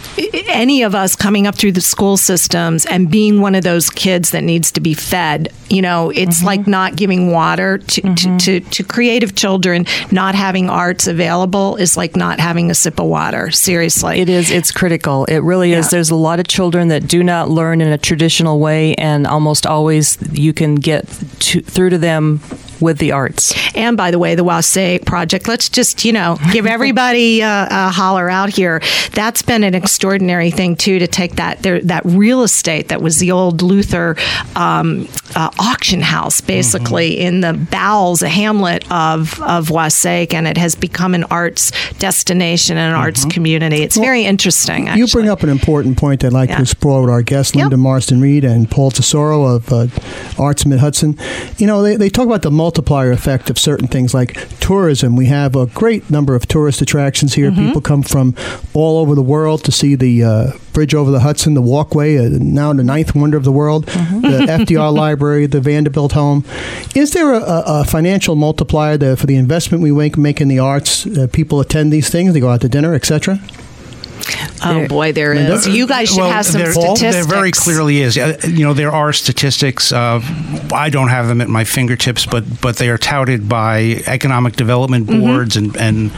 any 0.48 0.82
of 0.82 0.94
us 0.94 1.16
coming 1.16 1.46
up 1.46 1.54
through 1.56 1.72
the 1.72 1.80
school 1.80 2.16
systems 2.16 2.86
and 2.86 3.10
being 3.10 3.40
one 3.40 3.54
of 3.54 3.64
those 3.64 3.90
kids 3.90 4.30
that 4.36 4.44
needs 4.44 4.70
to 4.72 4.80
be 4.80 4.92
fed. 4.94 5.48
You 5.68 5.82
know, 5.82 6.10
it's 6.10 6.36
Mm-hmm. 6.36 6.46
like 6.46 6.66
not 6.66 6.94
giving 6.96 7.32
water 7.32 7.78
to, 7.78 8.14
to, 8.14 8.38
to, 8.38 8.60
to 8.60 8.84
creative 8.84 9.34
children. 9.34 9.86
Not 10.12 10.34
having 10.34 10.68
arts 10.70 11.06
available 11.06 11.76
is 11.76 11.96
like 11.96 12.14
not 12.14 12.38
having 12.38 12.70
a 12.70 12.74
sip 12.74 13.00
of 13.00 13.06
water. 13.06 13.50
Seriously, 13.50 14.20
It 14.20 14.28
is. 14.28 14.50
It's 14.50 14.70
critical. 14.70 15.24
It 15.24 15.38
really 15.38 15.72
is. 15.72 15.86
Yeah. 15.86 15.90
There's 15.92 16.10
a 16.10 16.14
lot 16.16 16.38
of 16.38 16.46
children 16.46 16.88
that 16.88 17.08
do 17.08 17.24
not 17.24 17.48
learn 17.48 17.80
in 17.80 17.88
a 17.88 17.98
traditional 17.98 18.60
way, 18.60 18.94
and 18.96 19.26
almost 19.26 19.66
always 19.66 20.18
you 20.32 20.52
can 20.52 20.74
get 20.76 21.08
to, 21.40 21.60
through 21.62 21.90
to 21.90 21.98
them 21.98 22.40
with 22.80 22.98
the 22.98 23.12
arts. 23.12 23.54
And 23.74 23.96
by 23.96 24.10
the 24.10 24.18
way, 24.18 24.34
the 24.34 24.44
Wassaic 24.44 25.04
project, 25.04 25.48
let's 25.48 25.68
just, 25.68 26.04
you 26.04 26.12
know, 26.12 26.38
give 26.52 26.66
everybody 26.66 27.40
a, 27.42 27.66
a 27.70 27.88
holler 27.90 28.28
out 28.30 28.50
here. 28.50 28.80
That's 29.12 29.42
been 29.42 29.64
an 29.64 29.74
extraordinary 29.74 30.50
thing, 30.50 30.76
too, 30.76 30.98
to 30.98 31.06
take 31.06 31.36
that 31.36 31.62
there, 31.62 31.80
that 31.82 32.04
real 32.04 32.42
estate 32.42 32.88
that 32.88 33.00
was 33.02 33.18
the 33.18 33.30
old 33.32 33.62
Luther 33.62 34.16
um, 34.54 35.08
uh, 35.34 35.50
auction 35.58 36.00
house, 36.00 36.40
basically, 36.40 37.18
in 37.20 37.40
the 37.40 37.52
bowels, 37.54 38.22
a 38.22 38.28
hamlet 38.28 38.84
of, 38.90 39.40
of 39.42 39.70
Wassaic, 39.70 40.32
and 40.34 40.46
it 40.46 40.56
has 40.56 40.74
become 40.74 41.14
an 41.14 41.24
arts 41.24 41.72
destination 41.98 42.76
and 42.76 42.94
an 42.94 42.98
arts 43.00 43.24
community. 43.26 43.82
It's 43.82 43.96
very 43.96 44.24
interesting, 44.24 44.88
actually. 44.88 45.00
You 45.00 45.06
bring 45.08 45.28
up 45.28 45.42
an 45.42 45.48
important 45.48 45.96
point 45.98 46.24
I'd 46.24 46.32
like 46.32 46.48
Yeah. 46.50 46.56
to 46.56 46.62
explore 46.62 47.00
with 47.02 47.10
our 47.10 47.22
guests, 47.22 47.54
Yep. 47.54 47.62
Linda 47.64 47.76
Marston 47.76 48.20
Reed 48.20 48.44
and 48.44 48.70
Paul 48.70 48.90
Tesoro 48.90 49.44
of 49.44 49.72
uh, 49.72 49.86
Arts 50.38 50.64
Mid 50.66 50.78
Hudson. 50.80 51.18
You 51.58 51.66
know, 51.66 51.82
they, 51.82 51.96
they 51.96 52.08
talk 52.08 52.26
about 52.26 52.42
the 52.42 52.50
multiplier 52.66 53.12
effect 53.12 53.48
of 53.48 53.56
certain 53.60 53.86
things 53.86 54.12
like 54.12 54.32
tourism. 54.58 55.14
We 55.14 55.26
have 55.26 55.54
a 55.54 55.66
great 55.66 56.10
number 56.10 56.34
of 56.34 56.48
tourist 56.48 56.82
attractions 56.82 57.34
here. 57.34 57.52
Mm-hmm. 57.52 57.66
People 57.66 57.80
come 57.80 58.02
from 58.02 58.34
all 58.74 58.98
over 58.98 59.14
the 59.14 59.22
world 59.22 59.62
to 59.66 59.70
see 59.70 59.94
the 59.94 60.24
uh, 60.24 60.50
bridge 60.72 60.92
over 60.92 61.12
the 61.12 61.20
Hudson, 61.20 61.54
the 61.54 61.62
walkway, 61.62 62.18
uh, 62.18 62.28
now 62.28 62.72
the 62.72 62.82
ninth 62.82 63.14
wonder 63.14 63.36
of 63.36 63.44
the 63.44 63.52
world, 63.52 63.86
Mm-hmm. 63.86 64.20
the 64.20 64.38
FDR 64.64 64.92
Library, 64.92 65.46
the 65.46 65.60
Vanderbilt 65.60 66.12
Home. 66.12 66.44
Is 66.96 67.12
there 67.12 67.32
a, 67.34 67.62
a, 67.66 67.84
financial 67.84 68.34
multiplier 68.34 68.96
there 68.96 69.16
for 69.16 69.26
the 69.26 69.36
investment 69.36 69.80
we 69.80 69.92
make, 69.92 70.18
make 70.18 70.40
in 70.40 70.48
the 70.48 70.58
arts? 70.58 71.06
Uh, 71.06 71.28
people 71.32 71.60
attend 71.60 71.92
these 71.92 72.10
things, 72.10 72.34
they 72.34 72.40
go 72.40 72.48
out 72.48 72.62
to 72.62 72.68
dinner, 72.68 72.94
etc. 72.94 73.38
oh, 74.64 74.86
boy, 74.88 75.12
there 75.12 75.32
is. 75.32 75.66
You 75.66 75.86
guys 75.86 76.08
should 76.08 76.18
Well, 76.18 76.30
have 76.30 76.46
some 76.46 76.60
there, 76.60 76.72
statistics. 76.72 77.14
There 77.14 77.24
very 77.24 77.50
clearly 77.50 78.00
is. 78.02 78.16
Uh, 78.16 78.38
You 78.44 78.64
know, 78.64 78.72
there 78.74 78.92
are 78.92 79.12
statistics. 79.12 79.92
Uh, 79.92 80.20
I 80.72 80.90
don't 80.90 81.08
have 81.08 81.28
them 81.28 81.40
at 81.40 81.48
my 81.48 81.64
fingertips, 81.64 82.26
but 82.26 82.44
but 82.60 82.76
they 82.76 82.88
are 82.88 82.98
touted 82.98 83.48
by 83.48 84.02
economic 84.06 84.56
development 84.56 85.06
Mm-hmm. 85.06 85.20
boards 85.20 85.56
and 85.56 85.76
and 85.76 86.10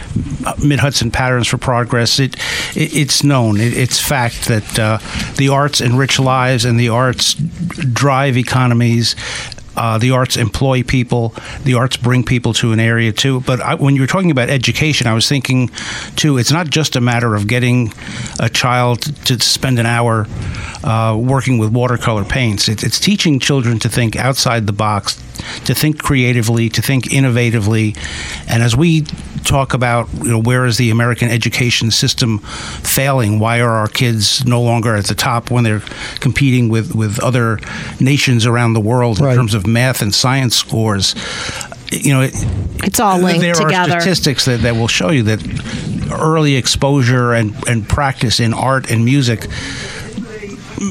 Mid 0.62 0.80
Hudson 0.80 1.10
Patterns 1.10 1.46
for 1.48 1.58
Progress. 1.58 2.18
It, 2.20 2.36
it 2.74 2.94
it's 2.96 3.22
known. 3.22 3.60
It, 3.60 3.76
it's 3.76 3.98
fact 4.00 4.46
that 4.48 4.78
uh, 4.78 4.98
the 5.36 5.48
arts 5.48 5.80
enrich 5.80 6.18
lives 6.18 6.64
and 6.64 6.78
the 6.78 6.88
arts 6.88 7.34
drive 7.34 8.36
economies. 8.36 9.14
Uh, 9.78 9.96
the 9.96 10.10
arts 10.10 10.36
employ 10.36 10.82
people. 10.82 11.32
The 11.62 11.74
arts 11.74 11.96
bring 11.96 12.24
people 12.24 12.52
to 12.54 12.72
an 12.72 12.80
area 12.80 13.12
too. 13.12 13.40
But 13.40 13.60
I, 13.60 13.76
when 13.76 13.94
you 13.94 14.00
were 14.00 14.08
talking 14.08 14.32
about 14.32 14.50
education, 14.50 15.06
I 15.06 15.14
was 15.14 15.28
thinking 15.28 15.70
too. 16.16 16.36
It's 16.36 16.50
not 16.50 16.68
just 16.68 16.96
a 16.96 17.00
matter 17.00 17.36
of 17.36 17.46
getting 17.46 17.92
a 18.40 18.48
child 18.48 19.02
to 19.26 19.38
spend 19.40 19.78
an 19.78 19.86
hour 19.86 20.26
uh, 20.82 21.16
working 21.16 21.58
with 21.58 21.70
watercolor 21.72 22.24
paints. 22.24 22.68
It, 22.68 22.82
it's 22.82 22.98
teaching 22.98 23.38
children 23.38 23.78
to 23.78 23.88
think 23.88 24.16
outside 24.16 24.66
the 24.66 24.72
box, 24.72 25.14
to 25.66 25.74
think 25.74 26.02
creatively, 26.02 26.68
to 26.70 26.82
think 26.82 27.04
innovatively. 27.04 27.96
And 28.48 28.62
as 28.64 28.76
we 28.76 29.04
talk 29.48 29.74
about, 29.74 30.08
you 30.14 30.28
know, 30.30 30.38
where 30.40 30.66
is 30.66 30.76
the 30.76 30.90
American 30.90 31.28
education 31.28 31.90
system 31.90 32.38
failing? 32.38 33.38
Why 33.38 33.60
are 33.60 33.70
our 33.72 33.88
kids 33.88 34.44
no 34.44 34.60
longer 34.62 34.94
at 34.94 35.06
the 35.06 35.14
top 35.14 35.50
when 35.50 35.64
they're 35.64 35.82
competing 36.20 36.68
with, 36.68 36.94
with 36.94 37.18
other 37.20 37.58
nations 38.00 38.46
around 38.46 38.74
the 38.74 38.80
world 38.80 39.18
Right. 39.20 39.30
in 39.30 39.36
terms 39.36 39.54
of 39.54 39.66
math 39.66 40.02
and 40.02 40.14
science 40.14 40.54
scores? 40.56 41.14
You 41.90 42.12
know, 42.12 42.20
it, 42.20 42.32
It's 42.84 43.00
all 43.00 43.18
linked 43.18 43.40
there 43.40 43.54
together. 43.54 43.94
are 43.94 44.00
statistics 44.00 44.44
that, 44.44 44.60
that 44.60 44.74
will 44.76 44.88
show 44.88 45.10
you 45.10 45.22
that 45.24 45.40
early 46.12 46.54
exposure 46.56 47.32
and, 47.32 47.54
and 47.66 47.88
practice 47.88 48.40
in 48.40 48.52
art 48.54 48.90
and 48.90 49.04
music 49.04 49.46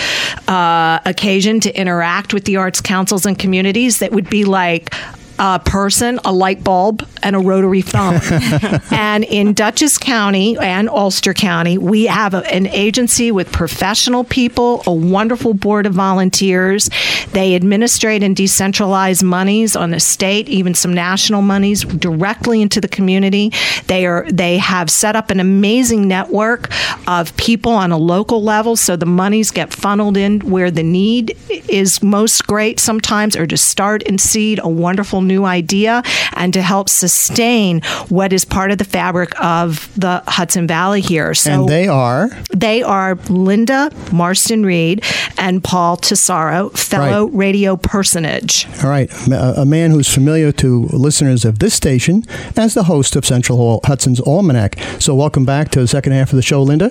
uh, 0.47 0.99
occasion 1.05 1.59
to 1.61 1.79
interact 1.79 2.33
with 2.33 2.45
the 2.45 2.57
arts 2.57 2.81
councils 2.81 3.25
and 3.25 3.37
communities 3.37 3.99
that 3.99 4.11
would 4.11 4.29
be 4.29 4.45
like 4.45 4.93
a 5.37 5.59
person, 5.59 6.19
a 6.25 6.31
light 6.31 6.63
bulb, 6.63 7.05
and 7.21 7.35
a 7.35 7.39
rotary 7.39 7.81
phone. 7.81 8.19
and 8.91 9.23
in 9.23 9.53
Dutchess 9.53 9.97
County 9.97 10.57
and 10.57 10.89
Ulster 10.89 11.33
County, 11.33 11.77
we 11.77 12.05
have 12.05 12.33
a- 12.33 12.45
an 12.53 12.67
agency 12.67 13.31
with 13.31 13.51
professional 13.51 14.23
people, 14.23 14.83
a 14.85 14.93
wonderful 14.93 15.53
board 15.53 15.85
of 15.85 15.93
volunteers. 15.93 16.89
They 17.33 17.55
administrate 17.55 18.23
and 18.23 18.35
decentralize 18.35 19.23
monies 19.23 19.75
on 19.75 19.91
the 19.91 19.99
state, 19.99 20.47
even 20.49 20.73
some 20.73 20.93
national 20.93 21.41
monies 21.41 21.83
directly 21.83 22.61
into 22.61 22.79
the 22.79 22.87
community. 22.87 23.51
They 23.87 24.05
are 24.05 24.25
they 24.31 24.57
have 24.57 24.89
set 24.89 25.15
up 25.15 25.31
an 25.31 25.39
amazing 25.39 26.07
network 26.07 26.69
of 27.07 27.35
people 27.37 27.71
on 27.73 27.91
a 27.91 27.97
local 27.97 28.41
level, 28.43 28.75
so 28.75 28.95
the 28.95 29.05
monies 29.05 29.51
get 29.51 29.73
funneled 29.73 30.17
in 30.17 30.39
where 30.41 30.71
the 30.71 30.83
need 30.83 31.35
is 31.49 32.01
most 32.01 32.47
great 32.47 32.79
sometimes, 32.79 33.35
or 33.35 33.47
to 33.47 33.57
start 33.57 34.03
and 34.07 34.19
seed 34.21 34.59
a 34.63 34.69
wonderful 34.69 35.21
new 35.25 35.45
idea 35.45 36.01
and 36.35 36.53
to 36.53 36.61
help 36.61 36.89
sustain 36.89 37.81
what 38.09 38.31
is 38.33 38.45
part 38.45 38.71
of 38.71 38.77
the 38.77 38.85
fabric 38.85 39.33
of 39.43 39.89
the 39.99 40.23
Hudson 40.27 40.67
Valley 40.67 41.01
here. 41.01 41.33
So 41.33 41.51
and 41.51 41.69
they 41.69 41.87
are 41.87 42.29
they 42.55 42.81
are 42.83 43.15
Linda 43.29 43.89
Marston 44.11 44.65
Reed 44.65 45.03
and 45.37 45.63
Paul 45.63 45.97
Tesoro, 45.97 46.69
fellow 46.69 47.25
Right. 47.25 47.35
radio 47.35 47.75
personage. 47.75 48.67
all 48.83 48.89
right, 48.89 49.09
a 49.31 49.61
a 49.61 49.65
man 49.65 49.91
who's 49.91 50.07
familiar 50.13 50.51
to 50.51 50.87
listeners 50.91 51.45
of 51.45 51.59
this 51.59 51.73
station 51.73 52.23
as 52.55 52.73
the 52.73 52.83
host 52.83 53.15
of 53.15 53.25
Central 53.25 53.57
Hall- 53.57 53.79
Hudson's 53.85 54.19
Almanac. 54.21 54.77
So, 54.99 55.15
welcome 55.15 55.45
back 55.45 55.71
to 55.71 55.79
the 55.79 55.87
second 55.87 56.13
half 56.13 56.31
of 56.31 56.35
the 56.35 56.41
show, 56.41 56.61
Linda. 56.63 56.89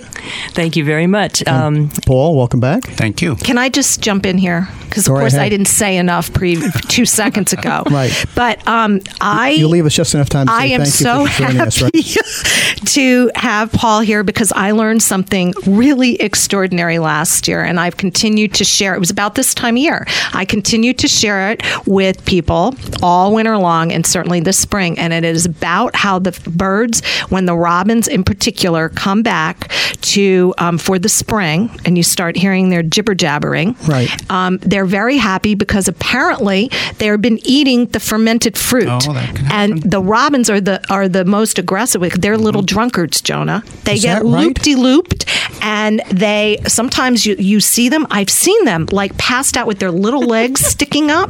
Thank 0.53 0.75
you 0.75 0.83
very 0.83 1.07
much. 1.07 1.45
Um, 1.47 1.89
Paul, 2.05 2.35
welcome 2.35 2.59
back. 2.59 2.83
Thank 2.97 3.21
you. 3.21 3.35
Can 3.35 3.57
I 3.57 3.69
just 3.69 4.01
jump 4.01 4.25
in 4.25 4.37
here? 4.37 4.67
Because, 4.83 5.03
of 5.05 5.09
Go 5.11 5.13
right 5.15 5.19
course, 5.21 5.35
I 5.35 5.49
didn't 5.49 5.67
say 5.67 5.97
enough 5.97 6.31
pre 6.33 6.55
two 6.87 7.05
seconds 7.05 7.53
ago. 7.53 7.83
Right. 7.95 8.24
But 8.33 8.65
um, 8.67 9.01
I 9.21 9.51
You'll 9.51 9.69
leave 9.69 9.85
us 9.85 9.93
just 9.93 10.13
enough 10.13 10.29
time 10.29 10.47
I 10.49 10.67
am 10.67 10.85
so 10.85 11.21
you 11.21 11.25
happy 11.25 11.59
us. 11.59 11.81
Right? 11.81 11.91
to 12.85 13.31
have 13.35 13.71
Paul 13.71 14.01
here 14.01 14.23
because 14.23 14.51
I 14.51 14.71
learned 14.71 15.01
something 15.01 15.53
really 15.65 16.15
extraordinary 16.15 16.99
last 16.99 17.47
year, 17.47 17.63
and 17.63 17.79
I've 17.79 17.97
continued 17.97 18.53
to 18.55 18.63
share. 18.63 18.95
It 18.95 18.99
was 18.99 19.09
about 19.09 19.35
this 19.35 19.53
time 19.53 19.75
of 19.75 19.81
year. 19.81 20.05
I 20.33 20.45
continued 20.45 20.99
to 20.99 21.07
share 21.07 21.51
it 21.51 21.61
with 21.85 22.25
people 22.25 22.75
all 23.01 23.33
winter 23.33 23.57
long, 23.57 23.91
and 23.91 24.05
certainly 24.05 24.39
this 24.39 24.57
spring. 24.57 24.97
And 24.99 25.13
it 25.13 25.23
is 25.23 25.45
about 25.45 25.95
how 25.95 26.19
the 26.19 26.31
birds, 26.49 27.05
when 27.29 27.45
the 27.45 27.55
robins 27.55 28.07
in 28.07 28.23
particular 28.23 28.89
come 28.89 29.23
back 29.23 29.69
to 30.01 30.53
um, 30.57 30.77
for 30.77 30.99
the 30.99 31.09
spring, 31.09 31.69
and 31.85 31.97
you 31.97 32.03
start 32.03 32.35
hearing 32.35 32.69
their 32.69 32.83
jibber 32.83 33.15
jabbering. 33.15 33.75
Right. 33.87 34.09
Um, 34.31 34.59
they're 34.61 34.85
very 34.85 35.17
happy 35.17 35.55
because 35.55 35.87
apparently 35.87 36.69
they've 36.97 37.19
been 37.21 37.39
eating 37.43 37.87
the 37.87 37.99
fermented 38.15 38.57
fruit, 38.57 38.87
Oh, 38.89 39.13
that 39.13 39.35
can 39.35 39.45
and 39.51 39.83
the 39.83 40.01
robins 40.01 40.49
are 40.49 40.61
the 40.61 40.77
are 40.89 41.07
the 41.09 41.25
most 41.25 41.59
aggressive. 41.59 42.01
They're 42.21 42.37
little 42.37 42.61
drunkards, 42.61 43.21
Jonah. 43.21 43.63
They 43.83 43.95
Mm-hmm. 43.95 43.95
Is 43.95 44.01
get 44.03 44.13
that 44.19 44.23
right? 44.23 44.45
loop 44.45 44.59
de 44.59 44.75
looped, 44.75 45.25
and 45.61 46.01
they 46.11 46.57
sometimes 46.67 47.25
you 47.25 47.35
you 47.39 47.59
see 47.59 47.89
them. 47.89 48.05
I've 48.11 48.29
seen 48.29 48.65
them 48.65 48.87
like 48.91 49.17
passed 49.17 49.57
out 49.57 49.67
with 49.67 49.79
their 49.79 49.91
little 49.91 50.21
legs 50.35 50.61
sticking 50.61 51.09
up, 51.11 51.29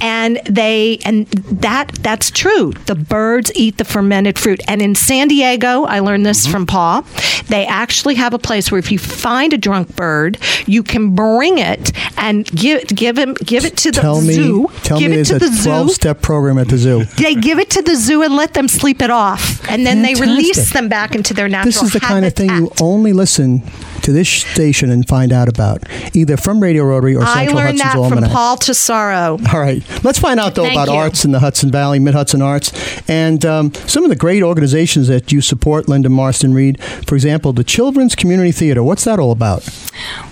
and 0.00 0.40
they 0.48 0.98
and 1.04 1.26
that 1.62 1.92
that's 2.02 2.30
true. 2.30 2.72
The 2.86 2.94
birds 2.94 3.50
eat 3.54 3.76
the 3.78 3.84
fermented 3.84 4.38
fruit, 4.38 4.60
and 4.68 4.80
in 4.82 4.94
San 4.94 5.28
Diego, 5.28 5.84
I 5.84 6.00
learned 6.00 6.24
this 6.26 6.38
Mm-hmm. 6.38 6.52
from 6.52 6.66
Paul. 6.66 7.04
They 7.48 7.66
actually 7.66 8.14
have 8.16 8.32
a 8.34 8.38
place 8.38 8.70
where 8.70 8.78
if 8.78 8.92
you 8.92 8.98
find 8.98 9.52
a 9.52 9.58
drunk 9.58 9.96
bird, 9.96 10.38
you 10.66 10.82
can 10.82 11.14
bring 11.14 11.58
it 11.58 11.92
and 12.16 12.44
give 12.46 12.86
give 12.88 13.18
him 13.18 13.34
give 13.34 13.64
it 13.64 13.76
to 13.78 13.90
the 13.90 14.00
Tell 14.00 14.20
me, 14.20 14.34
zoo. 14.34 14.68
tell 14.82 14.98
give 15.00 15.10
me, 15.10 15.18
it 15.18 15.24
to 15.26 15.38
the 15.38 15.48
zoo 15.48 15.70
twelve-step 16.08 16.22
program 16.22 16.58
at 16.58 16.68
the 16.68 16.78
zoo. 16.78 17.04
they 17.18 17.34
give 17.34 17.58
it 17.58 17.70
to 17.70 17.82
the 17.82 17.96
zoo 17.96 18.22
and 18.22 18.34
let 18.34 18.54
them 18.54 18.68
sleep 18.68 19.02
it 19.02 19.10
off, 19.10 19.68
and 19.68 19.86
then 19.86 20.02
they 20.02 20.14
release 20.14 20.72
them 20.72 20.88
back 20.88 21.14
into 21.14 21.34
their 21.34 21.48
natural 21.48 21.72
This 21.72 21.82
is 21.82 21.92
the 21.92 22.00
kind 22.00 22.24
of 22.24 22.34
thing 22.34 22.50
you 22.50 22.70
only 22.80 23.12
listen 23.12 23.62
to 24.02 24.12
this 24.12 24.28
station 24.28 24.90
and 24.90 25.06
find 25.06 25.32
out 25.32 25.48
about, 25.48 25.84
either 26.14 26.36
from 26.36 26.60
Radio 26.62 26.84
Rotary 26.84 27.14
or 27.14 27.20
Central 27.20 27.36
I 27.36 27.44
Central 27.46 27.56
learned 27.56 27.80
Hudson's 27.80 27.92
that 28.02 28.08
from 28.08 28.18
Almanac. 28.18 28.30
Paul 28.30 28.56
Tesoro. 28.56 29.38
All 29.52 29.60
right. 29.60 30.04
Let's 30.04 30.18
find 30.18 30.40
out, 30.40 30.54
though, 30.54 30.64
Thank 30.64 30.76
about 30.76 30.88
you. 30.88 30.98
arts 30.98 31.24
in 31.24 31.32
the 31.32 31.40
Hudson 31.40 31.70
Valley, 31.70 31.98
Mid 31.98 32.14
Hudson 32.14 32.42
Arts, 32.42 32.72
and 33.08 33.44
um, 33.44 33.74
some 33.74 34.04
of 34.04 34.10
the 34.10 34.16
great 34.16 34.42
organizations 34.42 35.08
that 35.08 35.32
you 35.32 35.40
support, 35.40 35.88
Linda 35.88 36.08
Marston 36.08 36.54
Reed. 36.54 36.82
For 37.06 37.14
example, 37.14 37.52
the 37.52 37.64
Children's 37.64 38.14
Community 38.14 38.52
Theater. 38.52 38.82
What's 38.82 39.04
that 39.04 39.18
all 39.18 39.32
about? 39.32 39.68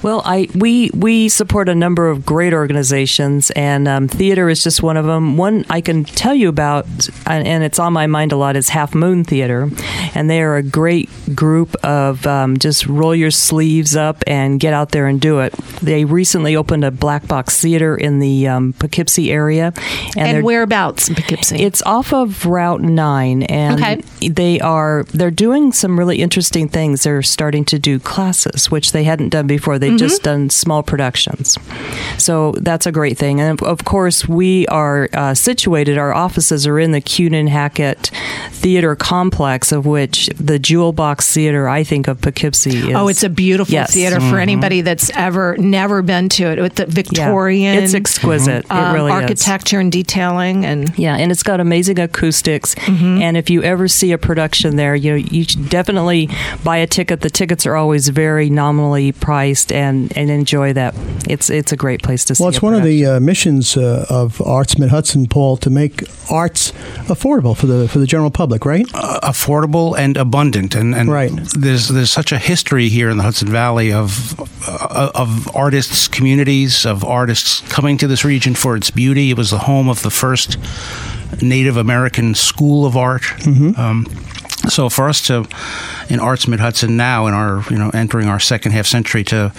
Well, 0.03 0.23
I 0.25 0.49
we 0.55 0.91
we 0.95 1.29
support 1.29 1.69
a 1.69 1.75
number 1.75 2.09
of 2.09 2.25
great 2.25 2.53
organizations, 2.53 3.51
and 3.53 3.89
um, 3.89 4.09
theater 4.09 4.49
is 4.49 4.63
just 4.63 4.83
one 4.83 4.97
of 4.97 5.07
them. 5.07 5.37
One 5.37 5.65
I 5.71 5.81
can 5.81 6.05
tell 6.05 6.35
you 6.35 6.49
about, 6.49 6.87
and, 7.27 7.47
and 7.47 7.65
it's 7.65 7.79
on 7.79 7.93
my 7.93 8.07
mind 8.07 8.33
a 8.33 8.37
lot, 8.37 8.57
is 8.57 8.69
Half 8.69 8.95
Moon 8.95 9.25
Theater, 9.25 9.69
and 10.15 10.31
they 10.31 10.41
are 10.43 10.57
a 10.57 10.63
great 10.63 11.09
group 11.35 11.75
of 11.85 12.27
um, 12.27 12.57
just 12.59 12.87
roll 12.87 13.15
your 13.15 13.31
sleeves 13.57 13.97
up 13.97 14.23
and 14.27 14.61
get 14.61 14.75
out 14.75 14.91
there 14.91 15.07
and 15.07 15.19
do 15.19 15.41
it. 15.41 15.53
They 15.81 16.05
recently 16.05 16.57
opened 16.57 16.85
a 16.85 16.91
black 16.91 17.27
box 17.27 17.59
theater 17.61 17.97
in 17.97 18.19
the 18.19 18.47
um, 18.49 18.75
Poughkeepsie 18.75 19.33
area, 19.33 19.73
and, 20.17 20.37
And 20.37 20.45
whereabouts 20.45 21.09
in 21.09 21.15
Poughkeepsie? 21.15 21.57
it's 21.63 21.81
off 21.83 22.13
of 22.13 22.45
Route 22.45 22.83
Nine, 22.83 23.45
and 23.45 23.81
Okay. 23.81 24.03
they 24.29 24.61
are 24.61 25.05
they're 25.15 25.31
doing 25.31 25.73
some 25.73 25.99
really 25.99 26.21
interesting 26.21 26.69
things. 26.69 27.03
They're 27.05 27.23
starting 27.23 27.65
to 27.67 27.79
do 27.79 27.99
classes, 27.99 28.71
which 28.71 28.93
they 28.93 29.05
hadn't 29.05 29.31
done 29.31 29.47
before. 29.47 29.79
They've 29.79 29.99
just 29.99 30.23
done 30.23 30.51
small 30.51 30.83
productions, 30.83 31.57
so 32.19 32.53
that's 32.61 32.85
a 32.87 32.93
great 32.93 33.17
thing. 33.17 33.41
And 33.41 33.61
of 33.63 33.85
course, 33.87 34.29
we 34.29 34.67
are 34.69 35.09
uh, 35.15 35.33
situated. 35.35 35.97
Our 35.97 36.13
offices 36.13 36.67
are 36.67 36.79
in 36.79 36.93
the 36.93 37.01
Cunneen-Hackett 37.01 38.11
Theater 38.51 38.95
Complex, 38.97 39.73
of 39.73 39.87
which 39.87 40.27
the 40.39 40.59
Jewel 40.59 40.93
Box 40.93 41.33
Theater, 41.33 41.69
I 41.69 41.85
think 41.85 42.07
of 42.09 42.21
Poughkeepsie. 42.21 42.91
Is, 42.91 42.95
Oh, 42.97 43.09
it's 43.09 43.23
a 43.23 43.29
beautiful 43.31 43.46
Yes. 43.69 43.93
theater 43.95 44.21
for 44.21 44.39
anybody 44.39 44.81
that's 44.83 45.11
ever 45.15 45.57
never 45.59 46.03
been 46.03 46.29
to 46.31 46.45
it 46.45 46.61
with 46.61 46.75
the 46.77 46.85
Yeah. 46.87 46.95
Victorian. 46.95 47.83
It's 47.83 47.95
exquisite. 47.95 48.65
um, 48.71 48.79
it 48.79 48.93
really 48.95 49.11
is. 49.13 49.23
architecture 49.23 49.81
and 49.81 49.93
detailing, 49.93 50.65
and 50.65 50.93
Yeah, 50.99 51.17
and 51.17 51.31
it's 51.33 51.43
got 51.43 51.61
amazing 51.61 51.99
acoustics. 51.99 52.75
Mm-hmm. 52.75 53.23
And 53.23 53.37
if 53.37 53.51
you 53.51 53.63
ever 53.63 53.89
see 53.89 54.13
a 54.13 54.19
production 54.19 54.77
there, 54.77 54.95
you 54.97 55.11
know 55.13 55.17
you 55.17 55.45
should 55.45 55.69
definitely 55.69 56.29
buy 56.65 56.79
a 56.79 56.87
ticket. 56.87 57.21
The 57.21 57.31
tickets 57.31 57.67
are 57.67 57.77
always 57.77 58.09
very 58.09 58.49
nominally 58.51 59.13
priced, 59.13 59.71
and, 59.73 60.17
and 60.17 60.31
enjoy 60.31 60.73
that. 60.73 60.95
It's 61.29 61.51
it's 61.51 61.73
a 61.73 61.77
great 61.77 62.03
place 62.03 62.25
to 62.27 62.35
see. 62.35 62.43
Well, 62.43 62.49
it's 62.51 62.59
a 62.63 62.65
one 62.65 62.75
of 62.75 62.83
the 62.83 63.05
uh, 63.07 63.21
missions 63.21 63.77
uh, 63.77 64.07
of 64.09 64.41
Arts 64.43 64.79
Mid 64.79 64.91
Hudson, 64.91 65.27
Paul, 65.27 65.57
to 65.59 65.71
make 65.71 66.05
arts 66.31 66.73
affordable 67.09 67.55
for 67.57 67.67
the 67.67 67.89
for 67.89 67.99
the 67.99 68.07
general 68.07 68.31
public, 68.31 68.65
right? 68.65 68.87
uh, 68.95 69.21
affordable 69.23 69.97
and 69.99 70.17
abundant, 70.17 70.75
and, 70.75 70.95
and 70.95 71.11
Right. 71.11 71.31
there's 71.57 71.89
there's 71.89 72.11
such 72.11 72.33
a 72.33 72.39
history 72.39 72.89
here 72.89 73.11
in 73.11 73.17
the 73.19 73.23
Hudson 73.23 73.36
Valley 73.41 73.93
of 73.93 74.39
uh, 74.69 75.11
of 75.15 75.55
artists, 75.55 76.09
communities 76.09 76.85
of 76.87 77.05
artists 77.05 77.61
coming 77.73 77.97
to 77.99 78.07
this 78.07 78.25
region 78.25 78.55
for 78.55 78.77
its 78.77 78.91
beauty. 78.91 79.31
It 79.31 79.37
was 79.37 79.51
the 79.51 79.59
home 79.59 79.89
of 79.89 80.03
the 80.03 80.11
first 80.11 80.59
Native 81.43 81.77
American 81.77 82.35
school 82.35 82.87
of 82.87 82.97
art. 82.97 83.25
Um, 83.79 84.07
so 84.69 84.89
for 84.89 85.09
us 85.09 85.25
to, 85.29 85.47
in 86.09 86.19
Arts 86.19 86.49
Mid 86.49 86.61
Hudson 86.61 86.97
now, 86.97 87.27
in 87.27 87.35
our 87.35 87.63
you 87.71 87.79
know 87.79 87.91
entering 87.91 88.29
our 88.29 88.41
second 88.41 88.73
half 88.73 88.87
century, 88.87 89.23
to 89.25 89.53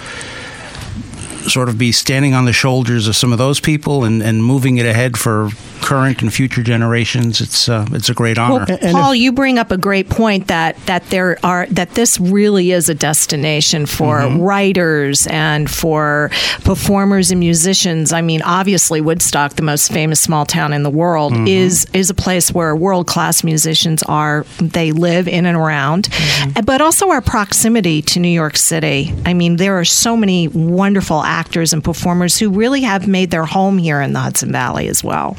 sort 1.46 1.68
of 1.68 1.78
be 1.78 1.92
standing 1.92 2.34
on 2.34 2.44
the 2.44 2.52
shoulders 2.52 3.06
of 3.08 3.16
some 3.16 3.32
of 3.32 3.38
those 3.38 3.60
people 3.60 4.04
and, 4.04 4.22
and 4.22 4.44
moving 4.44 4.76
it 4.78 4.86
ahead 4.86 5.16
for 5.16 5.50
current 5.80 6.20
and 6.22 6.32
future 6.34 6.62
generations, 6.62 7.40
it's 7.40 7.68
uh, 7.68 7.86
it's 7.92 8.08
a 8.10 8.14
great 8.14 8.36
honor. 8.38 8.64
Well, 8.68 8.78
And 8.82 8.92
Paul, 8.92 9.14
you 9.14 9.32
bring 9.32 9.58
up 9.58 9.70
a 9.70 9.76
great 9.78 10.08
point 10.10 10.48
that 10.48 10.76
that 10.86 11.04
there 11.10 11.38
are 11.44 11.66
that 11.70 11.90
this 11.94 12.18
really 12.20 12.72
is 12.72 12.88
a 12.88 12.94
destination 12.94 13.86
for 13.86 14.18
Mm-hmm. 14.18 14.40
writers 14.42 15.26
and 15.28 15.70
for 15.70 16.30
performers 16.64 17.30
and 17.30 17.38
musicians. 17.40 18.12
I 18.12 18.20
mean, 18.20 18.42
obviously 18.42 19.00
Woodstock, 19.00 19.54
the 19.54 19.62
most 19.62 19.92
famous 19.92 20.20
small 20.20 20.44
town 20.44 20.72
in 20.72 20.82
the 20.82 20.90
world, 20.90 21.32
Mm-hmm. 21.32 21.46
is 21.46 21.86
is 21.92 22.10
a 22.10 22.14
place 22.14 22.52
where 22.52 22.74
world 22.74 23.06
class 23.06 23.44
musicians 23.44 24.02
are. 24.04 24.44
They 24.60 24.92
live 24.92 25.28
in 25.28 25.46
and 25.46 25.56
around, 25.56 26.08
Mm-hmm. 26.10 26.64
but 26.64 26.80
also 26.80 27.10
our 27.10 27.20
proximity 27.22 28.02
to 28.02 28.20
New 28.20 28.28
York 28.28 28.56
City. 28.56 29.14
I 29.24 29.34
mean, 29.34 29.56
there 29.56 29.78
are 29.78 29.84
so 29.84 30.16
many 30.16 30.48
wonderful 30.48 31.22
actors 31.28 31.72
and 31.72 31.84
performers 31.84 32.38
who 32.38 32.50
really 32.50 32.80
have 32.82 33.06
made 33.06 33.30
their 33.30 33.44
home 33.44 33.78
here 33.78 34.00
in 34.00 34.12
the 34.14 34.20
Hudson 34.20 34.50
Valley 34.50 34.88
as 34.88 35.04
well. 35.04 35.36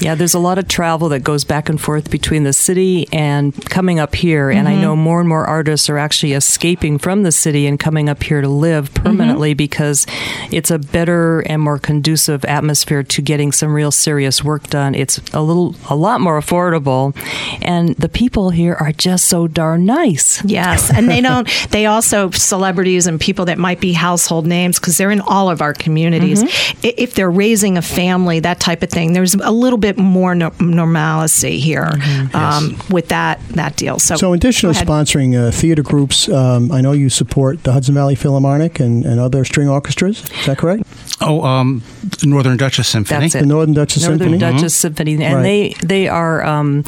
Yeah, 0.00 0.14
there's 0.14 0.34
a 0.34 0.38
lot 0.38 0.58
of 0.58 0.68
travel 0.68 1.08
that 1.08 1.20
goes 1.20 1.44
back 1.44 1.68
and 1.68 1.80
forth 1.80 2.10
between 2.10 2.44
the 2.44 2.52
city 2.52 3.08
and 3.12 3.54
coming 3.70 3.98
up 3.98 4.14
here. 4.14 4.50
And 4.50 4.68
I 4.68 4.72
Mm-hmm. 4.72 4.82
know 4.82 4.96
more 4.96 5.20
and 5.20 5.28
more 5.28 5.44
artists 5.46 5.88
are 5.90 5.98
actually 5.98 6.32
escaping 6.34 6.98
from 6.98 7.22
the 7.24 7.32
city 7.32 7.66
and 7.66 7.78
coming 7.80 8.08
up 8.08 8.22
here 8.22 8.40
to 8.40 8.48
live 8.48 8.92
Mm-hmm. 8.92 9.02
permanently 9.02 9.54
because 9.54 10.06
it's 10.50 10.70
a 10.70 10.78
better 10.78 11.40
and 11.40 11.60
more 11.62 11.78
conducive 11.78 12.44
atmosphere 12.44 13.02
to 13.02 13.22
getting 13.22 13.50
some 13.52 13.72
real 13.74 13.90
serious 13.90 14.44
work 14.44 14.68
done. 14.68 14.94
It's 14.94 15.18
a 15.32 15.40
little, 15.42 15.74
a 15.88 15.96
lot 15.96 16.20
more 16.20 16.38
affordable, 16.40 17.14
and 17.62 17.94
the 17.96 18.08
people 18.08 18.50
here 18.50 18.74
are 18.74 18.92
just 18.92 19.26
so 19.26 19.46
darn 19.48 19.84
nice. 19.86 20.44
Yes, 20.44 20.92
and 20.92 21.08
they 21.08 21.20
don't. 21.20 21.48
They 21.70 21.86
also 21.86 22.30
celebrities 22.30 23.06
and 23.06 23.20
people 23.20 23.46
that 23.46 23.58
might 23.58 23.80
be 23.80 23.92
household 23.92 24.46
names 24.46 24.78
because 24.78 24.96
they're 24.98 25.10
in 25.10 25.20
all 25.30 25.48
of 25.48 25.62
our 25.62 25.72
communities. 25.72 26.42
Mm-hmm. 26.42 26.80
If 26.98 27.14
they're 27.14 27.30
raising 27.30 27.78
a 27.78 27.82
family, 27.82 28.40
that 28.40 28.60
type 28.60 28.82
of 28.82 28.90
thing, 28.90 29.12
there's 29.14 29.34
a 29.34 29.50
little 29.50 29.78
bit 29.78 29.96
more 29.96 30.34
no- 30.34 30.52
normalcy 30.60 31.58
here 31.60 31.88
um, 32.34 32.76
with 32.90 33.08
that 33.08 33.40
that 33.50 33.76
deal. 33.76 33.98
So, 33.98 34.14
Mm-hmm. 34.14 34.20
So, 34.20 34.32
additionally, 34.34 34.74
go 34.74 34.80
ahead. 34.80 34.88
sponsoring 34.88 35.30
uh, 35.48 35.50
theater 35.52 35.82
groups, 35.82 36.28
um, 36.28 36.70
I 36.72 36.80
know 36.82 36.92
you 36.92 37.08
support 37.08 37.62
the 37.62 37.72
Hudson 37.72 37.94
Valley 37.94 38.14
Philharmonic 38.16 38.80
and, 38.80 39.04
and 39.06 39.18
other 39.20 39.44
string 39.44 39.68
orchestras. 39.68 40.22
Is 40.40 40.46
that 40.46 40.58
correct? 40.58 40.82
Oh, 41.20 41.42
um, 41.42 41.82
Northern 42.24 42.56
Dutchess 42.56 42.88
Symphony. 42.88 43.20
That's 43.20 43.34
it. 43.36 43.40
The 43.40 43.46
Northern 43.46 43.74
Dutchess 43.74 44.02
Northern 44.04 44.30
Symphony. 44.30 44.38
Dutchess 44.38 44.74
Symphony, 44.74 45.22
and 45.22 45.34
Right. 45.36 45.42
they 45.42 45.74
they 45.86 46.08
are 46.08 46.44
um, 46.44 46.82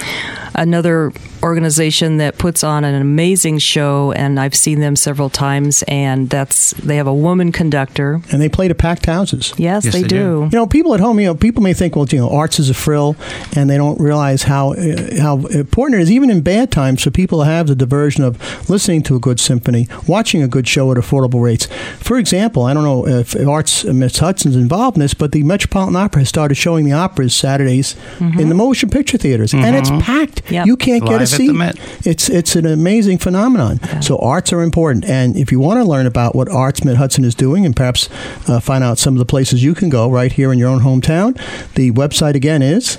another 0.55 1.13
organization 1.43 2.17
that 2.19 2.39
puts 2.39 2.63
on 2.65 2.85
an 2.85 2.95
amazing 3.01 3.59
show, 3.59 4.13
and 4.13 4.39
I've 4.41 4.55
seen 4.55 4.81
them 4.81 4.97
several 4.97 5.29
times. 5.31 5.83
And 5.89 6.31
that's 6.31 6.73
they 6.73 6.97
have 6.97 7.07
a 7.07 7.15
woman 7.15 7.53
conductor. 7.53 8.21
And 8.33 8.41
they 8.41 8.49
play 8.49 8.67
to 8.69 8.75
packed 8.75 9.07
houses. 9.07 9.53
Yes, 9.59 9.85
Yes, 9.85 9.93
they, 9.95 10.03
they 10.03 10.09
do. 10.09 10.17
do. 10.17 10.49
You 10.53 10.59
know, 10.59 10.67
people 10.67 10.95
at 10.95 11.01
home, 11.01 11.21
you 11.21 11.27
know, 11.27 11.35
people 11.35 11.63
may 11.63 11.75
think, 11.75 11.95
well, 11.97 12.07
you 12.11 12.19
know, 12.19 12.31
arts 12.31 12.59
is 12.59 12.71
a 12.71 12.75
frill, 12.75 13.15
and 13.55 13.69
they 13.71 13.77
don't 13.77 14.01
realize 14.01 14.45
how 14.45 14.73
uh, 14.73 15.21
how 15.21 15.39
important 15.47 16.01
it 16.01 16.03
is, 16.03 16.11
even 16.11 16.31
in 16.31 16.41
bad 16.41 16.71
times, 16.71 17.03
for 17.03 17.11
people 17.11 17.41
to 17.41 17.45
have 17.45 17.67
the 17.67 17.75
diversion 17.77 18.25
of 18.25 18.39
listening 18.71 19.03
to 19.03 19.17
a 19.17 19.19
good 19.21 19.39
symphony, 19.41 19.87
watching 20.07 20.43
a 20.43 20.49
good 20.49 20.67
show 20.67 20.91
at 20.93 20.97
affordable 20.99 21.43
rates. 21.43 21.67
For 21.99 22.19
example, 22.19 22.63
I 22.65 22.75
don't 22.75 22.85
know 22.85 23.07
if 23.07 23.37
Arts 23.47 23.85
uh, 23.85 23.93
Miss 23.93 24.19
Hudson's 24.19 24.57
involved 24.57 24.97
in 24.97 25.01
this, 25.01 25.15
but 25.15 25.33
the 25.33 25.43
Metropolitan 25.43 25.97
Opera 25.97 26.21
has 26.23 26.29
started 26.29 26.55
showing 26.57 26.85
the 26.85 26.93
operas 26.93 27.35
Saturdays 27.35 27.97
in 28.21 28.49
the 28.49 28.55
motion 28.55 28.89
picture 28.91 29.19
theaters, 29.19 29.53
and 29.55 29.77
it's 29.77 29.91
packed. 29.91 30.51
Yep. 30.51 30.67
You 30.67 30.77
can't 30.77 31.03
get 31.03 31.11
Live 31.13 31.21
a 31.21 31.23
at 31.25 31.29
the 31.31 31.37
seat. 31.37 31.53
Met. 31.53 31.77
It's 32.07 32.29
it's 32.29 32.57
an 32.57 32.67
amazing 32.67 33.19
phenomenon. 33.19 33.81
So 34.03 34.19
arts 34.19 34.53
are 34.53 34.63
important, 34.63 35.05
and 35.05 35.37
if 35.37 35.51
you 35.53 35.61
want 35.61 35.79
to 35.81 35.85
learn 35.85 36.07
about 36.07 36.35
what 36.35 36.49
Arts 36.49 36.85
Mid 36.85 36.97
Hudson 36.97 37.25
is 37.25 37.35
doing, 37.35 37.67
and 37.67 37.75
perhaps 37.77 38.09
uh, 38.49 38.61
find 38.61 38.83
out 38.85 38.99
some 38.99 39.15
of 39.15 39.19
the 39.19 39.25
places 39.25 39.63
you 39.63 39.75
can 39.75 39.89
go 39.89 40.11
right 40.11 40.33
here 40.33 40.53
in 40.53 40.59
your 40.59 40.69
own 40.69 40.81
hometown, 40.81 41.35
the 41.75 41.91
website 41.93 42.35
again 42.35 42.63
is 42.63 42.99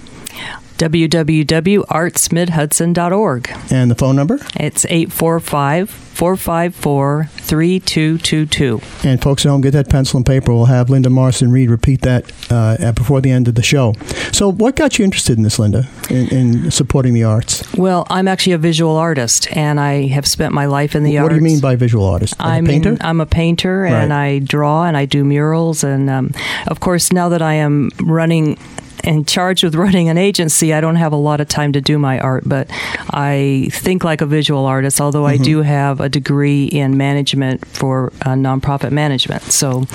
www.artsmidhudson.org. 0.84 3.50
And 3.72 3.89
the 3.89 3.96
phone 3.96 4.15
number? 4.17 4.39
It's 4.56 4.86
845 4.86 5.89
454 5.89 7.30
3222. 7.38 8.82
And 9.04 9.22
folks 9.22 9.46
at 9.46 9.50
home, 9.50 9.62
get 9.62 9.72
that 9.72 9.89
pencil 9.89 10.17
and 10.17 10.26
paper. 10.26 10.54
We'll 10.54 10.65
have 10.65 10.89
Linda 10.89 11.10
Marston 11.10 11.52
Reed 11.52 11.69
repeat 11.69 12.02
that 12.02 12.32
uh, 12.52 12.91
before 12.91 13.22
the 13.22 13.32
end 13.32 13.48
of 13.48 13.56
the 13.56 13.63
show. 13.63 13.93
So, 14.32 14.52
what 14.52 14.76
got 14.76 15.00
you 15.00 15.06
interested 15.06 15.38
in 15.38 15.43
this, 15.43 15.58
Linda, 15.58 15.88
in, 16.10 16.28
in, 16.30 16.72
supporting 16.72 17.13
the 17.13 17.24
arts? 17.24 17.63
Well, 17.76 18.06
I'm 18.10 18.28
actually 18.28 18.54
a 18.54 18.58
visual 18.58 18.96
artist, 18.96 19.48
and 19.56 19.80
I 19.80 20.08
have 20.08 20.28
spent 20.28 20.54
my 20.54 20.65
life 20.65 20.96
in 20.96 21.04
the 21.04 21.15
what 21.15 21.24
arts. 21.24 21.34
What 21.34 21.39
do 21.39 21.46
you 21.46 21.52
mean 21.52 21.62
by 21.62 21.76
visual 21.76 22.06
artist? 22.06 22.38
Like 22.39 22.50
I'm 22.50 22.65
a 22.65 22.69
painter? 22.69 22.98
I'm 23.02 23.22
a 23.22 23.26
painter, 23.26 23.86
and 23.86 24.12
Right. 24.12 24.36
I 24.36 24.39
draw 24.39 24.84
and 24.84 24.98
I 24.98 25.06
do 25.06 25.24
murals. 25.24 25.84
And 25.84 26.10
um, 26.10 26.34
of 26.67 26.80
course, 26.80 27.12
now 27.12 27.30
that 27.30 27.41
I 27.41 27.56
am 27.56 27.89
running 28.02 28.58
in 29.03 29.25
charged 29.25 29.63
with 29.63 29.75
running 29.75 30.10
an 30.10 30.17
agency, 30.17 30.73
I 30.73 30.82
don't 30.82 30.95
have 30.97 31.12
a 31.13 31.17
lot 31.17 31.41
of 31.41 31.47
time 31.47 31.73
to 31.73 31.82
do 31.82 31.97
my 31.99 32.19
art, 32.19 32.43
but 32.45 32.67
I 33.10 33.67
think 33.71 34.03
like 34.03 34.21
a 34.21 34.25
visual 34.25 34.65
artist, 34.65 35.01
although 35.01 35.23
Mm-hmm. 35.23 35.41
I 35.41 35.45
do 35.45 35.62
have 35.62 36.01
a 36.01 36.10
degree 36.10 36.65
in 36.65 36.97
management 36.97 37.65
for 37.67 38.08
uh, 38.21 38.34
nonprofit 38.36 38.91
management. 38.91 39.43
So, 39.43 39.86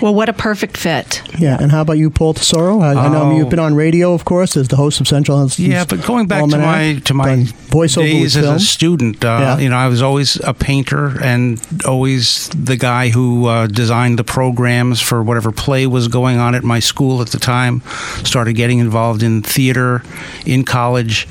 Well, 0.00 0.14
what 0.14 0.28
a 0.28 0.32
perfect 0.32 0.76
fit. 0.76 1.22
Yeah, 1.38 1.56
and 1.60 1.70
how 1.72 1.80
about 1.82 1.94
you, 1.98 2.08
Paul 2.10 2.34
Tesoro? 2.34 2.80
I, 2.80 2.92
I 2.94 3.08
know 3.08 3.22
Oh. 3.30 3.36
you've 3.36 3.50
been 3.50 3.58
on 3.58 3.74
radio, 3.74 4.12
of 4.14 4.24
course, 4.24 4.56
as 4.56 4.68
the 4.68 4.76
host 4.76 5.00
of 5.00 5.08
Central 5.08 5.38
Hudson's 5.38 5.66
Yeah, 5.68 5.84
but 5.88 6.04
going 6.06 6.26
back 6.28 6.48
to 6.48 6.58
my 6.58 7.00
to 7.04 7.14
my 7.14 7.36
voiceover 7.70 8.02
days 8.02 8.36
as 8.36 8.44
a 8.46 8.58
student, 8.60 9.24
uh, 9.24 9.38
Yeah. 9.40 9.58
you 9.58 9.68
know, 9.68 9.76
I 9.76 9.88
was 9.88 10.00
always 10.02 10.36
a 10.44 10.54
painter 10.54 11.18
and 11.22 11.60
always 11.84 12.48
the 12.50 12.76
guy 12.76 13.08
who 13.10 13.46
uh, 13.46 13.66
designed 13.66 14.18
the 14.18 14.24
programs 14.24 15.00
for 15.00 15.22
whatever 15.22 15.50
play 15.52 15.86
was 15.86 16.06
going 16.08 16.38
on 16.38 16.54
at 16.54 16.62
my 16.64 16.78
school 16.80 17.20
at 17.20 17.28
the 17.28 17.38
time. 17.38 17.82
Started 18.24 18.54
getting 18.54 18.78
involved 18.78 19.22
in 19.22 19.42
theater 19.42 20.02
in 20.46 20.64
college. 20.64 21.26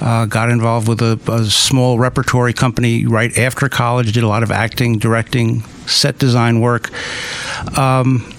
Uh, 0.00 0.24
got 0.26 0.50
involved 0.50 0.88
with 0.88 1.00
a, 1.02 1.18
a 1.30 1.44
small 1.46 1.98
repertory 1.98 2.52
company 2.52 3.06
right 3.06 3.36
after 3.38 3.68
college. 3.68 4.12
Did 4.12 4.24
a 4.24 4.28
lot 4.28 4.42
of 4.42 4.50
acting, 4.50 4.98
directing, 4.98 5.62
set 5.88 6.18
design 6.18 6.60
work. 6.60 6.90
Um, 7.78 8.32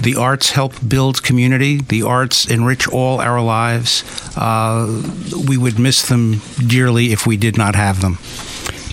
The 0.00 0.14
arts 0.16 0.50
help 0.50 0.74
build 0.86 1.22
community. 1.22 1.78
The 1.78 2.02
arts 2.02 2.46
enrich 2.46 2.86
all 2.88 3.20
our 3.20 3.40
lives. 3.42 4.04
Uh, 4.36 5.02
we 5.48 5.56
would 5.56 5.78
miss 5.78 6.06
them 6.06 6.42
dearly 6.66 7.12
if 7.12 7.26
we 7.26 7.36
did 7.36 7.56
not 7.56 7.74
have 7.74 8.02
them. 8.02 8.18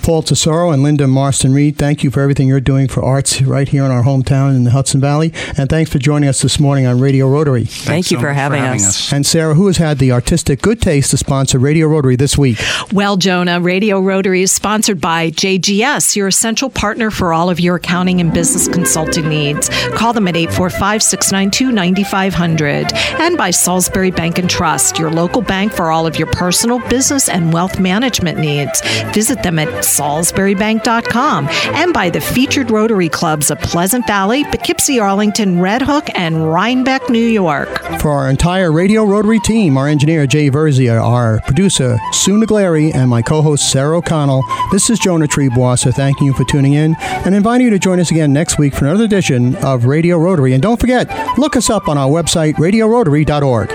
Paul 0.04 0.22
Tesoro 0.22 0.72
and 0.72 0.84
Linda 0.84 1.08
Marston 1.08 1.54
Reed, 1.54 1.78
thank 1.78 2.04
you 2.04 2.12
for 2.12 2.20
everything 2.20 2.50
you're 2.50 2.60
doing 2.60 2.90
for 2.90 3.02
arts 3.02 3.42
right 3.42 3.70
here 3.70 3.86
in 3.86 3.92
our 3.92 4.04
hometown 4.04 4.54
in 4.54 4.66
the 4.66 4.72
Hudson 4.72 5.00
Valley. 5.00 5.32
And 5.58 5.70
thanks 5.70 5.90
for 5.90 5.98
joining 5.98 6.28
us 6.28 6.42
this 6.42 6.60
morning 6.60 6.86
on 6.86 7.00
Radio 7.00 7.26
Rotary. 7.30 7.64
Thank 7.64 8.12
you 8.12 8.18
so 8.18 8.22
for 8.22 8.28
much 8.28 8.36
having 8.36 8.64
us. 8.64 9.14
And 9.14 9.26
Sarah, 9.26 9.54
who 9.54 9.68
has 9.68 9.78
had 9.78 10.00
the 10.00 10.12
artistic 10.12 10.62
good 10.62 10.82
taste 10.82 11.12
to 11.12 11.18
sponsor 11.18 11.58
Radio 11.58 11.88
Rotary 11.88 12.18
this 12.18 12.38
week? 12.38 12.60
Well, 12.92 13.16
Jonah, 13.16 13.62
Radio 13.62 14.02
Rotary 14.02 14.42
is 14.42 14.52
sponsored 14.52 15.00
by 15.00 15.32
JGS, 15.32 16.18
your 16.18 16.28
essential 16.28 16.70
partner 16.70 17.10
for 17.10 17.32
all 17.32 17.50
of 17.50 17.62
your 17.62 17.76
accounting 17.76 18.20
and 18.20 18.34
business 18.34 18.68
consulting 18.68 19.30
needs. 19.30 19.70
Call 19.94 20.12
them 20.12 20.28
at 20.28 20.36
845 20.36 21.02
692 21.02 21.72
9500. 21.72 22.92
And 23.22 23.38
by 23.38 23.52
Salisbury 23.52 24.12
Bank 24.12 24.38
and 24.38 24.50
Trust, 24.50 25.00
your 25.00 25.12
local 25.12 25.42
bank 25.42 25.72
for 25.72 25.92
all 25.92 26.06
of 26.06 26.18
your 26.18 26.28
personal, 26.28 26.80
business, 26.90 27.30
and 27.30 27.54
wealth 27.54 27.80
management 27.80 28.38
needs. 28.38 28.82
Visit 29.14 29.44
them 29.44 29.60
at 29.60 29.93
salisburybank.com. 29.98 31.48
And 31.50 31.94
by 31.94 32.10
the 32.10 32.22
featured 32.22 32.72
Rotary 32.72 33.10
Clubs 33.10 33.52
of 33.52 33.60
Pleasant 33.60 34.08
Valley, 34.08 34.44
Poughkeepsie, 34.46 35.00
Arlington, 35.00 35.60
Red 35.60 35.82
Hook, 35.82 36.08
and 36.16 36.52
Rhinebeck, 36.52 37.10
New 37.10 37.26
York. 37.26 37.70
For 38.00 38.12
our 38.12 38.30
entire 38.30 38.72
Radio 38.72 39.04
Rotary 39.04 39.40
team, 39.40 39.78
our 39.78 39.88
engineer 39.88 40.26
Jay 40.28 40.50
Verzia, 40.50 41.02
our 41.02 41.40
producer 41.42 41.98
Sue 42.12 42.38
Naglari, 42.40 42.94
and 42.94 43.10
my 43.10 43.22
co-host 43.22 43.72
Sarah 43.72 43.98
O'Connell, 43.98 44.44
this 44.72 44.90
is 44.90 45.00
Jonah 45.00 45.28
Triebwasser 45.28 45.94
thanking 45.94 46.28
you 46.28 46.34
for 46.34 46.44
tuning 46.46 46.74
in 46.74 46.96
and 47.00 47.36
inviting 47.36 47.66
you 47.66 47.72
to 47.72 47.80
join 47.80 48.00
us 48.00 48.12
again 48.12 48.34
next 48.34 48.58
week 48.58 48.74
for 48.74 48.86
another 48.86 49.04
edition 49.06 49.56
of 49.58 49.86
Radio 49.86 50.18
Rotary. 50.18 50.54
And 50.54 50.62
don't 50.62 50.80
forget, 50.80 51.08
look 51.38 51.56
us 51.56 51.70
up 51.70 51.88
on 51.88 51.98
our 51.98 52.10
website, 52.10 52.56
radiorotary.org. 52.56 53.70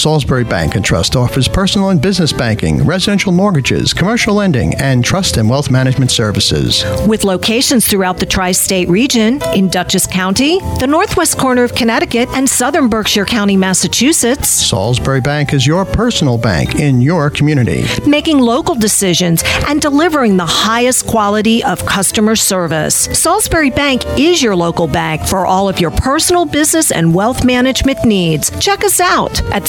Salisbury 0.00 0.44
Bank 0.44 0.76
and 0.76 0.84
Trust 0.84 1.14
offers 1.14 1.46
personal 1.46 1.90
and 1.90 2.00
business 2.00 2.32
banking, 2.32 2.86
residential 2.86 3.32
mortgages, 3.32 3.92
commercial 3.92 4.34
lending, 4.34 4.74
and 4.76 5.04
trust 5.04 5.36
and 5.36 5.50
wealth 5.50 5.70
management 5.70 6.10
services. 6.10 6.82
With 7.06 7.22
locations 7.22 7.86
throughout 7.86 8.16
the 8.16 8.24
tri 8.24 8.52
state 8.52 8.88
region, 8.88 9.42
in 9.54 9.68
Dutchess 9.68 10.06
County, 10.06 10.58
the 10.78 10.86
northwest 10.86 11.36
corner 11.36 11.64
of 11.64 11.74
Connecticut, 11.74 12.30
and 12.30 12.48
southern 12.48 12.88
Berkshire 12.88 13.26
County, 13.26 13.58
Massachusetts, 13.58 14.48
Salisbury 14.48 15.20
Bank 15.20 15.52
is 15.52 15.66
your 15.66 15.84
personal 15.84 16.38
bank 16.38 16.76
in 16.76 17.02
your 17.02 17.28
community. 17.28 17.84
making 18.06 18.38
local 18.38 18.74
decisions 18.74 19.42
and 19.68 19.82
delivering 19.82 20.38
the 20.38 20.46
highest 20.46 21.06
quality 21.06 21.62
of 21.64 21.84
customer 21.84 22.36
service. 22.36 22.94
Salisbury 23.12 23.68
Bank 23.68 24.06
is 24.18 24.42
your 24.42 24.56
local 24.56 24.86
bank 24.86 25.26
for 25.26 25.44
all 25.44 25.68
of 25.68 25.78
your 25.78 25.90
personal, 25.90 26.46
business, 26.46 26.90
and 26.90 27.14
wealth 27.14 27.44
management 27.44 28.02
needs. 28.06 28.50
Check 28.60 28.82
us 28.82 28.98
out 28.98 29.42
at 29.52 29.68